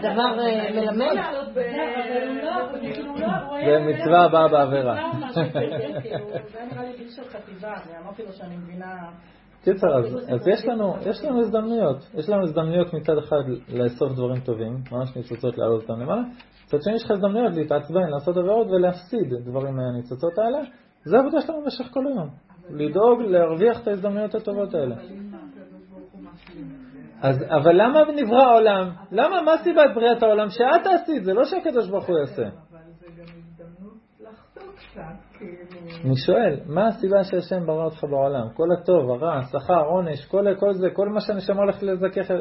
[0.00, 1.16] זה דבר אה, מלמד.
[3.66, 5.10] זה מצווה הבאה בעבירה.
[5.34, 9.10] זה היה נראה לי גיל של חטיבה, ואמרתי לו שאני מבינה
[9.64, 11.96] קיצר, אז, אז יש, לנו, יש לנו הזדמנויות.
[12.14, 16.22] יש לנו הזדמנויות מצד אחד לאסוף דברים טובים, ממש ניצוצות להעלות אותם למעלה.
[16.66, 20.58] מצד שני יש לך הזדמנויות להתעצבן, לעשות עבירות ולהפסיד דברים מהניצוצות האלה.
[21.06, 22.28] זה העבודה שלנו במשך כל היום.
[22.70, 24.96] לדאוג להרוויח את ההזדמנויות הטובות האלה.
[27.20, 28.90] אז, אבל למה נברא העולם?
[29.12, 30.50] למה, מה סיבת בריאת העולם?
[30.50, 32.42] שאת תעשי את זה, לא שהקדוש ברוך הוא יעשה.
[36.04, 38.48] אני שואל, מה הסיבה שהשם ברא אותך בעולם?
[38.54, 42.34] כל הטוב, הרע, השכר, עונש, כל, כל זה, כל מה שהנשמה הולכת לזכך,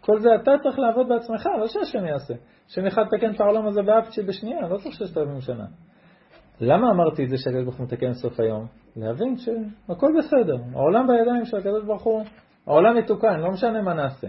[0.00, 2.34] כל זה אתה צריך לעבוד בעצמך, לא שהשם יעשה.
[2.66, 5.64] השם יכול לתקן את העולם הזה באפצ'י בשנייה, לא צריך ששת אלפים שנה.
[6.64, 8.66] למה אמרתי את זה שהקדוש ברוך הוא מתקן סוף היום?
[8.96, 12.22] להבין שהכל בסדר, העולם בידיים של הקדוש ברוך הוא,
[12.66, 14.28] העולם יתוקן, לא משנה מה נעשה.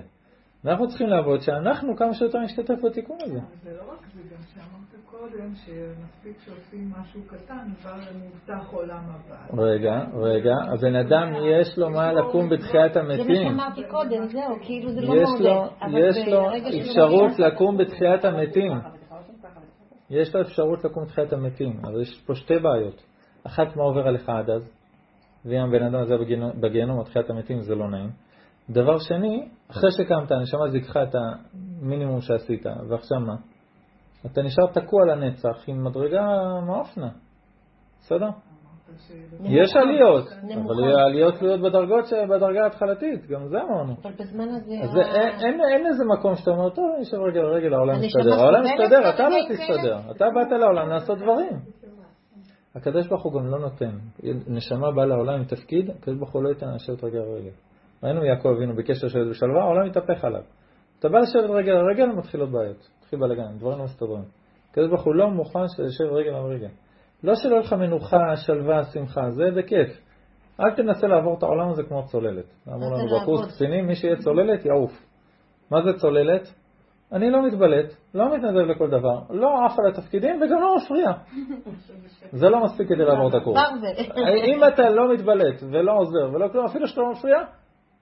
[0.66, 3.40] אנחנו צריכים לעבוד שאנחנו כמה שיותר נשתתף בתיקון הזה.
[3.64, 9.64] זה לא רק זה, גם שאמרת קודם, שמספיק שעושים משהו קטן, כבר מובטח עולם הבא.
[9.64, 13.50] רגע, רגע, הבן אדם יש לו מה לקום בתחיית זה מה המתים.
[13.50, 15.98] שאמרתי קודם, זהו, כאילו זה לא יש לו, מעודד.
[15.98, 18.72] יש לו שזה אפשרות לקום בתחיית המתים.
[20.22, 23.04] יש לו אפשרות לקום בתחיית המתים, אבל יש פה שתי בעיות.
[23.44, 24.70] אחת, מה עובר עליך עד אז?
[25.46, 26.16] ואם הבן אדם הזה
[26.60, 28.10] בגיהנום- או תחיית המתים זה לא נעים.
[28.70, 33.36] דבר שני, אחרי שקמת, הנשמה זיככה את המינימום שעשית, ועכשיו מה?
[34.26, 36.26] אתה נשאר תקוע לנצח עם מדרגה
[36.68, 37.10] מאופנה.
[38.00, 38.30] בסדר?
[39.44, 40.26] יש עליות.
[40.56, 43.94] אבל העליות תלויות בדרגות, בדרגה ההתחלתית, גם זה אמרנו.
[44.04, 44.74] אבל בזמן הזה...
[44.84, 44.98] אז
[45.46, 48.34] אין, איזה מקום שאתה אומר, טוב, אני אשב רגל על רגל, העולם מסתדר.
[48.34, 49.98] העולם סובלת מסתדר, אתה לא תסתדר.
[50.12, 51.60] אתה באת לעולם לעשות דברים.
[52.76, 53.92] הקדוש ברוך הוא גם לא נותן.
[54.48, 57.52] נשמה באה לעולם עם תפקיד, הקדוש ברוך הוא לא ייתן לשבת רגל על רגל.
[58.04, 60.42] ראינו יעקב אבינו ביקש לשבת בשלווה, העולם מתהפך עליו.
[61.00, 62.90] אתה בא לשבת רגל על רגל, מתחילות בעיות.
[63.00, 64.24] מתחיל בלאגן, דברים לא מסתדרים.
[64.72, 66.68] הקדוש ברוך הוא לא מוכן שתשב רגל על רגל.
[67.24, 69.90] לא שלא יהיה לך מנוחה, שלווה, שמחה, זה בכיף.
[70.60, 72.46] אל תנסה לעבור את העולם הזה כמו צוללת.
[72.68, 73.22] אמרו לנו?
[73.22, 74.92] בקורס קצינים, מי שיהיה צוללת יעוף.
[75.72, 76.54] מה זה צוללת?
[77.12, 81.12] אני לא מתבלט, לא מתנדב לכל דבר, לא עף על התפקידים וגם לא מפריע.
[82.40, 83.62] זה לא מספיק כדי לעבור את הקורס.
[84.54, 87.38] אם אתה לא מתבלט ולא עוזר ולא כלום, אפילו שאתה לא מפריע,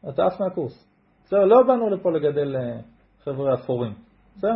[0.10, 0.88] אתה עף מהקורס.
[1.26, 2.80] בסדר, לא באנו לפה לגדל אה,
[3.24, 3.94] חבר'ה אפורים.
[4.36, 4.56] בסדר?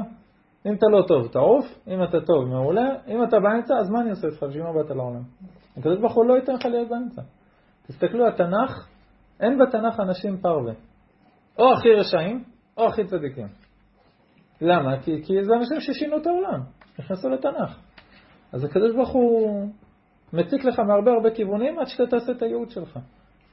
[0.65, 4.09] אם אתה לא טוב, תעוף, אם אתה טוב, מעולה, אם אתה באמצע, אז מה אני
[4.09, 4.43] עושה איתך?
[4.43, 5.21] בשביל מה באת לעולם?
[5.77, 7.21] הקדוש ברוך הוא לא ייתן לך להיות באמצע.
[7.87, 8.87] תסתכלו, התנ"ך,
[9.39, 10.73] אין בתנ"ך אנשים פרווה.
[11.57, 12.43] או הכי רשעים,
[12.77, 13.47] או הכי צדיקים.
[14.61, 15.01] למה?
[15.01, 16.61] כי, כי זה אנשים ששינו את העולם,
[16.99, 17.79] נכנסו לתנ"ך.
[18.51, 19.69] אז הקדוש ברוך הוא
[20.33, 22.99] מציק לך מהרבה הרבה כיוונים עד שאתה תעשה את הייעוד שלך.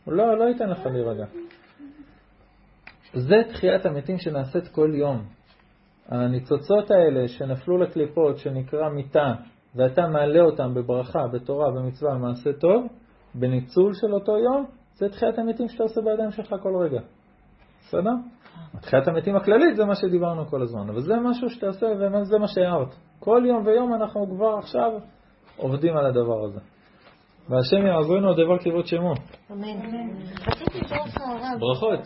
[0.05, 1.27] הוא לא, לא ייתן לך להירגע.
[3.15, 5.25] זה תחיית המתים שנעשית כל יום.
[6.09, 9.33] הניצוצות האלה שנפלו לקליפות, שנקרא מיתה,
[9.75, 12.87] ואתה מעלה אותם בברכה, בתורה, במצווה, במעשה טוב,
[13.35, 17.01] בניצול של אותו יום, זה תחיית המתים שאתה עושה בידיים שלך כל רגע.
[17.81, 18.11] בסדר?
[18.81, 22.49] תחיית המתים הכללית זה מה שדיברנו כל הזמן, אבל זה משהו שאתה עושה וזה מה
[22.49, 22.95] שהערת.
[23.19, 24.91] כל יום ויום אנחנו כבר עכשיו
[25.57, 26.61] עובדים על הדבר הזה.
[27.49, 29.15] והשם יעזרנו הדבר כבוד שמו.
[29.53, 29.67] אמן.
[30.47, 31.61] רציתי לשאול אותך הרב.
[31.61, 32.01] ברכות.